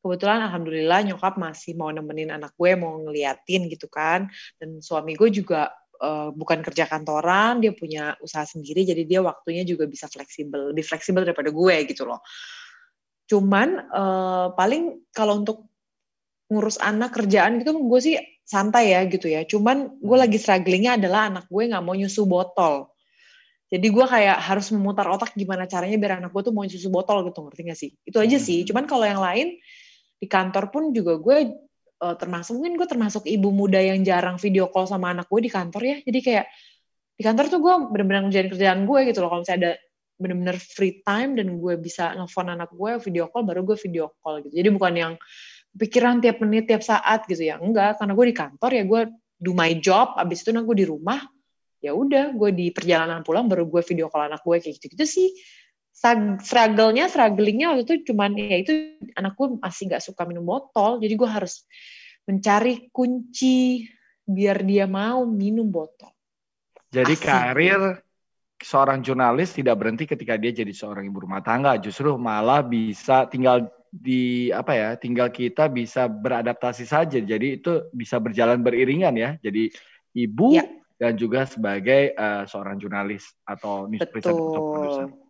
kebetulan 0.04 0.52
alhamdulillah 0.52 1.00
nyokap 1.08 1.40
masih 1.40 1.80
mau 1.80 1.88
nemenin 1.88 2.36
anak 2.36 2.52
gue 2.60 2.76
mau 2.76 3.00
ngeliatin 3.00 3.72
gitu 3.72 3.88
kan. 3.88 4.28
Dan 4.60 4.84
suami 4.84 5.16
gue 5.16 5.32
juga 5.32 5.72
uh, 6.04 6.30
bukan 6.36 6.60
kerja 6.60 6.84
kantoran 6.92 7.64
dia 7.64 7.72
punya 7.72 8.20
usaha 8.20 8.44
sendiri 8.44 8.84
jadi 8.84 9.08
dia 9.08 9.20
waktunya 9.24 9.64
juga 9.64 9.88
bisa 9.88 10.12
fleksibel 10.12 10.76
lebih 10.76 10.84
fleksibel 10.84 11.24
daripada 11.24 11.56
gue 11.56 11.76
gitu 11.88 12.04
loh. 12.04 12.20
Cuman 13.32 13.90
uh, 13.96 14.48
paling 14.60 15.08
kalau 15.16 15.40
untuk 15.40 15.72
ngurus 16.52 16.78
anak 16.84 17.16
kerjaan 17.16 17.64
gitu 17.64 17.72
gue 17.80 18.00
sih 18.04 18.20
santai 18.44 18.92
ya 18.92 19.08
gitu 19.08 19.32
ya. 19.32 19.48
Cuman 19.48 20.04
gue 20.04 20.18
lagi 20.20 20.36
strugglingnya 20.36 21.00
adalah 21.00 21.32
anak 21.32 21.48
gue 21.48 21.64
nggak 21.72 21.84
mau 21.84 21.96
nyusu 21.96 22.28
botol. 22.28 22.92
Jadi 23.74 23.90
gue 23.90 24.06
kayak 24.06 24.38
harus 24.38 24.70
memutar 24.70 25.10
otak 25.10 25.34
gimana 25.34 25.66
caranya 25.66 25.98
biar 25.98 26.22
anak 26.22 26.30
gue 26.30 26.46
tuh 26.46 26.54
mau 26.54 26.62
nyusu 26.62 26.94
botol 26.94 27.26
gitu 27.26 27.42
ngerti 27.42 27.62
gak 27.66 27.80
sih? 27.80 27.90
Itu 28.06 28.22
aja 28.22 28.38
sih. 28.38 28.62
Hmm. 28.62 28.68
cuman 28.70 28.84
kalau 28.86 29.06
yang 29.08 29.18
lain 29.18 29.58
di 30.24 30.28
kantor 30.32 30.72
pun 30.72 30.96
juga 30.96 31.20
gue 31.20 31.52
uh, 32.00 32.16
termasuk 32.16 32.56
mungkin 32.56 32.80
gue 32.80 32.88
termasuk 32.88 33.28
ibu 33.28 33.52
muda 33.52 33.84
yang 33.84 34.00
jarang 34.08 34.40
video 34.40 34.72
call 34.72 34.88
sama 34.88 35.12
anak 35.12 35.28
gue 35.28 35.44
di 35.44 35.52
kantor 35.52 35.84
ya. 35.84 35.98
Jadi 36.00 36.20
kayak 36.24 36.46
di 37.20 37.22
kantor 37.28 37.46
tuh 37.52 37.60
gue 37.60 37.74
bener-bener 37.92 38.32
ngerjain 38.32 38.48
kerjaan 38.48 38.80
gue 38.88 39.00
gitu 39.12 39.20
loh. 39.20 39.30
Kalau 39.36 39.42
misalnya 39.44 39.60
ada 39.60 39.74
bener-bener 40.16 40.58
free 40.64 41.04
time 41.04 41.36
dan 41.36 41.60
gue 41.60 41.74
bisa 41.76 42.16
nelfon 42.16 42.48
anak 42.48 42.72
gue 42.72 42.92
video 43.04 43.28
call 43.28 43.44
baru 43.44 43.68
gue 43.68 43.76
video 43.76 44.16
call 44.24 44.40
gitu. 44.48 44.56
Jadi 44.56 44.70
bukan 44.72 44.94
yang 44.96 45.14
pikiran 45.76 46.24
tiap 46.24 46.40
menit 46.40 46.72
tiap 46.72 46.88
saat 46.88 47.28
gitu 47.28 47.44
ya. 47.44 47.60
Enggak 47.60 48.00
karena 48.00 48.16
gue 48.16 48.26
di 48.32 48.36
kantor 48.40 48.72
ya 48.72 48.84
gue 48.88 49.02
do 49.44 49.52
my 49.52 49.76
job 49.84 50.16
abis 50.16 50.48
itu 50.48 50.56
nanti 50.56 50.72
gue 50.72 50.78
di 50.80 50.88
rumah 50.88 51.20
ya 51.84 51.92
udah 51.92 52.32
gue 52.32 52.50
di 52.56 52.72
perjalanan 52.72 53.28
pulang 53.28 53.52
baru 53.52 53.68
gue 53.68 53.84
video 53.84 54.08
call 54.08 54.32
anak 54.32 54.40
gue 54.40 54.56
kayak 54.56 54.80
gitu 54.80 54.96
gitu 54.96 55.04
sih 55.04 55.28
struggle-nya, 55.94 57.06
strugglingnya 57.08 57.72
waktu 57.72 57.86
itu 57.86 58.12
cuman 58.12 58.34
ya 58.36 58.58
itu 58.60 58.98
anakku 59.14 59.62
masih 59.62 59.94
nggak 59.94 60.04
suka 60.04 60.26
minum 60.26 60.44
botol, 60.44 60.98
jadi 60.98 61.14
gue 61.14 61.30
harus 61.30 61.64
mencari 62.26 62.90
kunci 62.90 63.86
biar 64.26 64.66
dia 64.66 64.90
mau 64.90 65.24
minum 65.30 65.70
botol. 65.70 66.12
Jadi 66.90 67.14
Asik. 67.14 67.26
karir 67.26 67.82
seorang 68.64 69.04
jurnalis 69.04 69.54
tidak 69.54 69.76
berhenti 69.76 70.08
ketika 70.08 70.40
dia 70.40 70.56
jadi 70.56 70.72
seorang 70.72 71.10
ibu 71.10 71.24
rumah 71.24 71.44
tangga, 71.44 71.78
justru 71.78 72.16
malah 72.16 72.64
bisa 72.64 73.28
tinggal 73.28 73.68
di 73.94 74.50
apa 74.50 74.74
ya, 74.74 74.90
tinggal 74.98 75.30
kita 75.30 75.70
bisa 75.70 76.10
beradaptasi 76.10 76.86
saja. 76.88 77.20
Jadi 77.22 77.62
itu 77.62 77.86
bisa 77.94 78.18
berjalan 78.18 78.62
beriringan 78.62 79.14
ya. 79.14 79.38
Jadi 79.38 79.70
ibu 80.18 80.58
ya. 80.58 80.66
dan 80.98 81.14
juga 81.14 81.46
sebagai 81.46 82.16
uh, 82.18 82.48
seorang 82.50 82.82
jurnalis 82.82 83.26
atau 83.46 83.86
news 83.86 84.02
presenter 84.10 84.42
atau 84.42 84.64
produser. 84.74 85.23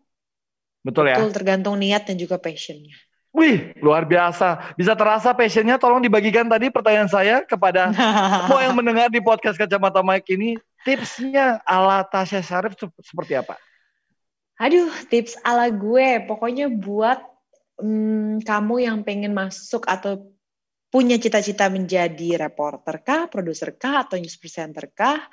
Betul 0.84 1.10
ya? 1.10 1.18
Betul, 1.18 1.32
tergantung 1.32 1.80
niat 1.80 2.04
dan 2.06 2.20
juga 2.20 2.36
passionnya. 2.38 2.94
Wih, 3.34 3.74
luar 3.82 4.06
biasa. 4.06 4.78
Bisa 4.78 4.94
terasa 4.94 5.34
passionnya, 5.34 5.82
tolong 5.82 6.06
dibagikan 6.06 6.46
tadi 6.46 6.70
pertanyaan 6.70 7.10
saya 7.10 7.36
kepada 7.42 7.90
semua 8.46 8.62
yang 8.62 8.78
mendengar 8.78 9.10
di 9.10 9.24
podcast 9.24 9.58
Kacamata 9.58 10.06
Mike 10.06 10.30
ini. 10.30 10.54
Tipsnya 10.86 11.64
ala 11.66 12.06
Tasya 12.06 12.46
Syarif 12.46 12.78
seperti 12.78 13.34
apa? 13.34 13.58
Aduh, 14.62 14.92
tips 15.10 15.40
ala 15.42 15.72
gue. 15.74 16.22
Pokoknya 16.30 16.70
buat 16.70 17.26
hmm, 17.82 18.46
kamu 18.46 18.76
yang 18.86 19.02
pengen 19.02 19.34
masuk 19.34 19.90
atau 19.90 20.30
punya 20.94 21.18
cita-cita 21.18 21.74
menjadi 21.74 22.38
reporter 22.38 23.02
kah, 23.02 23.26
produser 23.26 23.74
kah, 23.74 24.06
atau 24.06 24.22
news 24.22 24.38
presenter 24.38 24.94
kah, 24.94 25.26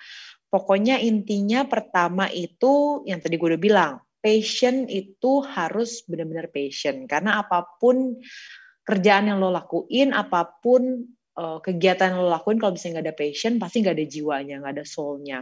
pokoknya 0.49 0.97
intinya 1.05 1.69
pertama 1.69 2.33
itu 2.33 3.05
yang 3.05 3.21
tadi 3.21 3.37
gue 3.37 3.49
udah 3.53 3.61
bilang, 3.61 3.95
passion 4.21 4.87
itu 4.87 5.41
harus 5.45 6.05
benar-benar 6.05 6.53
passion. 6.53 7.09
Karena 7.09 7.41
apa 7.41 7.65
pun 7.81 8.21
kerjaan 8.85 9.33
yang 9.33 9.41
lo 9.41 9.53
lakuin, 9.53 10.13
apa 10.13 10.61
pun 10.61 11.05
uh, 11.41 11.59
kegiatan 11.65 12.17
lo 12.17 12.29
lakuin 12.29 12.61
kalau 12.61 12.77
misalnya 12.77 13.01
nggak 13.01 13.07
ada 13.09 13.17
passion 13.17 13.53
pasti 13.57 13.77
nggak 13.81 13.97
ada 13.97 14.07
jiwanya 14.07 14.55
nggak 14.61 14.75
ada 14.77 14.85
soulnya. 14.85 15.39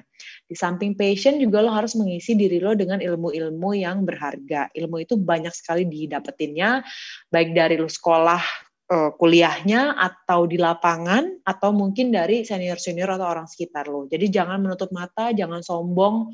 Di 0.47 0.55
samping 0.55 0.95
passion 0.95 1.43
juga 1.43 1.62
lo 1.64 1.74
harus 1.74 1.99
mengisi 1.99 2.39
diri 2.39 2.62
lo 2.62 2.79
dengan 2.79 3.03
ilmu-ilmu 3.03 3.70
yang 3.74 4.07
berharga. 4.07 4.70
Ilmu 4.70 4.97
itu 5.03 5.18
banyak 5.18 5.53
sekali 5.53 5.85
didapetinnya 5.91 6.83
baik 7.33 7.51
dari 7.55 7.74
lo 7.81 7.91
sekolah 7.91 8.43
uh, 8.93 9.11
kuliahnya 9.18 9.97
atau 9.97 10.47
di 10.47 10.57
lapangan 10.57 11.43
atau 11.45 11.70
mungkin 11.74 12.14
dari 12.14 12.47
senior-senior 12.47 13.18
atau 13.18 13.26
orang 13.26 13.47
sekitar 13.51 13.91
lo. 13.91 14.07
Jadi 14.07 14.31
jangan 14.31 14.62
menutup 14.62 14.91
mata 14.95 15.35
jangan 15.35 15.61
sombong 15.64 16.31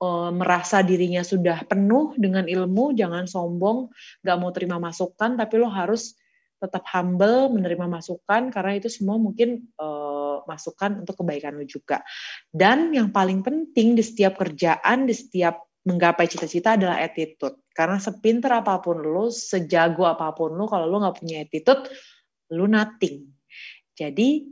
uh, 0.00 0.30
merasa 0.32 0.80
dirinya 0.84 1.22
sudah 1.24 1.64
penuh 1.64 2.16
dengan 2.16 2.44
ilmu 2.44 2.96
jangan 2.96 3.24
sombong 3.28 3.90
nggak 4.24 4.36
mau 4.40 4.50
terima 4.52 4.76
masukan 4.80 5.36
tapi 5.36 5.54
lo 5.60 5.68
harus 5.68 6.16
tetap 6.56 6.88
humble 6.88 7.52
menerima 7.52 7.84
masukan 7.84 8.48
karena 8.48 8.80
itu 8.80 8.88
semua 8.88 9.20
mungkin 9.20 9.68
uh, 9.76 10.40
masukan 10.48 11.04
untuk 11.04 11.20
kebaikan 11.20 11.52
lo 11.58 11.64
juga. 11.68 12.00
Dan 12.48 12.96
yang 12.96 13.12
paling 13.12 13.44
penting 13.44 13.92
di 13.92 14.00
setiap 14.00 14.40
kerjaan, 14.40 15.04
di 15.04 15.12
setiap 15.12 15.60
menggapai 15.84 16.24
cita-cita 16.26 16.80
adalah 16.80 16.98
attitude. 17.02 17.60
Karena 17.76 18.00
sepinter 18.00 18.48
apa 18.56 18.80
pun 18.80 19.04
lo, 19.04 19.28
sejago 19.28 20.08
apa 20.08 20.32
pun 20.32 20.56
lo, 20.56 20.64
kalau 20.64 20.88
lo 20.88 20.96
nggak 21.04 21.16
punya 21.20 21.44
attitude, 21.44 21.92
lo 22.56 22.64
nothing. 22.64 23.28
Jadi 23.92 24.48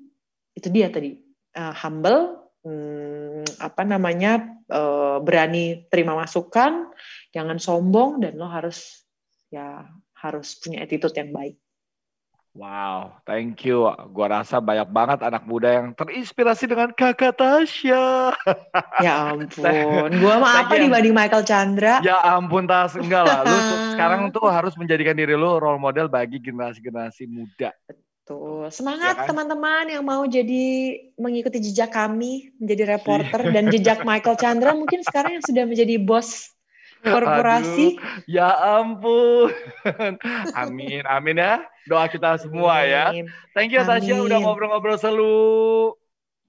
itu 0.54 0.68
dia 0.68 0.92
tadi 0.92 1.16
uh, 1.56 1.72
humble, 1.72 2.43
hmm, 2.64 3.60
apa 3.60 3.82
namanya 3.84 4.42
uh, 4.72 5.20
berani 5.20 5.86
terima 5.92 6.16
masukan, 6.18 6.90
jangan 7.30 7.60
sombong 7.60 8.24
dan 8.24 8.40
lo 8.40 8.48
harus 8.48 9.04
ya 9.52 9.86
harus 10.18 10.56
punya 10.58 10.82
attitude 10.82 11.14
yang 11.14 11.30
baik. 11.30 11.60
Wow, 12.54 13.18
thank 13.26 13.66
you. 13.66 13.90
Gua 14.14 14.30
rasa 14.30 14.62
banyak 14.62 14.86
banget 14.94 15.26
anak 15.26 15.42
muda 15.42 15.74
yang 15.74 15.90
terinspirasi 15.90 16.70
dengan 16.70 16.94
kakak 16.94 17.34
Tasya. 17.34 18.30
Ya 19.02 19.34
ampun, 19.34 20.10
gua 20.22 20.38
mah 20.38 20.62
apa 20.62 20.78
dibanding 20.78 21.18
Michael 21.18 21.42
Chandra? 21.42 21.98
Ya 22.06 22.14
ampun 22.22 22.70
Tas, 22.70 22.94
enggak 22.94 23.26
lah. 23.26 23.42
Lu 23.42 23.58
sekarang 23.98 24.30
tuh 24.30 24.46
harus 24.46 24.78
menjadikan 24.78 25.18
diri 25.18 25.34
lu 25.34 25.58
role 25.58 25.82
model 25.82 26.06
bagi 26.06 26.38
generasi-generasi 26.38 27.26
muda. 27.26 27.74
Betul. 27.90 28.03
Semangat 28.72 29.14
ya 29.14 29.20
kan? 29.20 29.28
teman-teman 29.28 29.84
yang 29.92 30.04
mau 30.04 30.24
jadi 30.24 30.96
mengikuti 31.20 31.60
jejak 31.60 31.92
kami, 31.92 32.56
menjadi 32.56 32.96
reporter 32.96 33.52
dan 33.52 33.68
jejak 33.68 34.00
Michael 34.00 34.40
Chandra 34.40 34.72
mungkin 34.72 35.04
sekarang 35.04 35.36
yang 35.36 35.44
sudah 35.44 35.64
menjadi 35.68 36.00
bos 36.00 36.48
korporasi. 37.04 38.00
Aduh, 38.00 38.24
ya 38.24 38.48
ampun. 38.80 39.52
amin, 40.64 41.04
amin 41.04 41.36
ya. 41.36 41.60
Doa 41.84 42.08
kita 42.08 42.40
semua 42.40 42.80
ya. 42.88 43.12
amin. 43.12 43.28
ya. 43.28 43.32
Thank 43.52 43.76
you 43.76 43.84
Tasya 43.84 44.16
udah 44.16 44.38
ngobrol-ngobrol 44.40 44.96
selalu. 44.96 45.36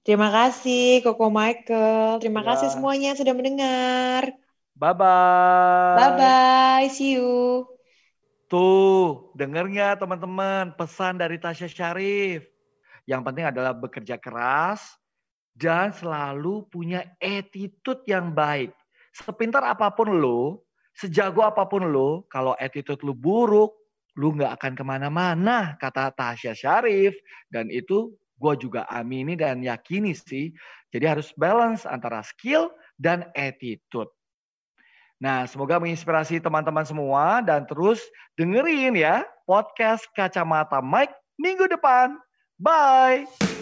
Terima 0.00 0.32
kasih 0.32 1.04
Koko 1.04 1.28
Michael. 1.28 2.24
Terima 2.24 2.40
ya. 2.40 2.56
kasih 2.56 2.68
semuanya 2.72 3.12
sudah 3.12 3.34
mendengar. 3.36 4.32
Bye 4.72 4.96
bye. 4.96 5.96
Bye 5.98 6.12
bye. 6.16 6.86
See 6.88 7.20
you. 7.20 7.75
Tuh, 8.46 9.34
dengernya 9.34 9.98
teman-teman 9.98 10.74
pesan 10.78 11.18
dari 11.18 11.38
Tasya 11.42 11.66
Syarif. 11.66 12.46
Yang 13.06 13.22
penting 13.26 13.46
adalah 13.46 13.74
bekerja 13.74 14.18
keras 14.18 14.82
dan 15.54 15.90
selalu 15.90 16.66
punya 16.70 17.06
attitude 17.18 18.02
yang 18.06 18.30
baik 18.34 18.70
sepintar 19.16 19.64
apa 19.64 19.88
pun 19.96 20.20
lo, 20.20 20.68
sejago 20.92 21.40
apa 21.40 21.64
pun 21.64 21.88
lo, 21.88 22.28
kalau 22.28 22.52
attitude 22.60 23.00
lo 23.00 23.16
buruk, 23.16 23.72
lo 24.20 24.28
nggak 24.36 24.52
akan 24.60 24.72
ke 24.76 24.84
mana-mana, 24.84 25.76
kata 25.80 26.12
Tasya 26.12 26.52
Syarif. 26.52 27.16
Dan 27.48 27.72
itu 27.72 28.12
gue 28.36 28.54
juga 28.60 28.84
amini 28.92 29.32
dan 29.32 29.64
yakini 29.64 30.12
sih. 30.12 30.52
Jadi 30.92 31.04
harus 31.08 31.32
balance 31.36 31.88
antara 31.88 32.20
skill 32.20 32.68
dan 33.00 33.28
attitude. 33.32 34.12
Nah, 35.16 35.48
semoga 35.48 35.80
menginspirasi 35.80 36.44
teman-teman 36.44 36.84
semua 36.84 37.40
dan 37.40 37.64
terus 37.64 38.04
dengerin 38.36 38.92
ya 38.92 39.24
podcast 39.48 40.04
Kacamata 40.12 40.84
Mike 40.84 41.16
minggu 41.40 41.64
depan. 41.72 42.20
Bye. 42.60 43.55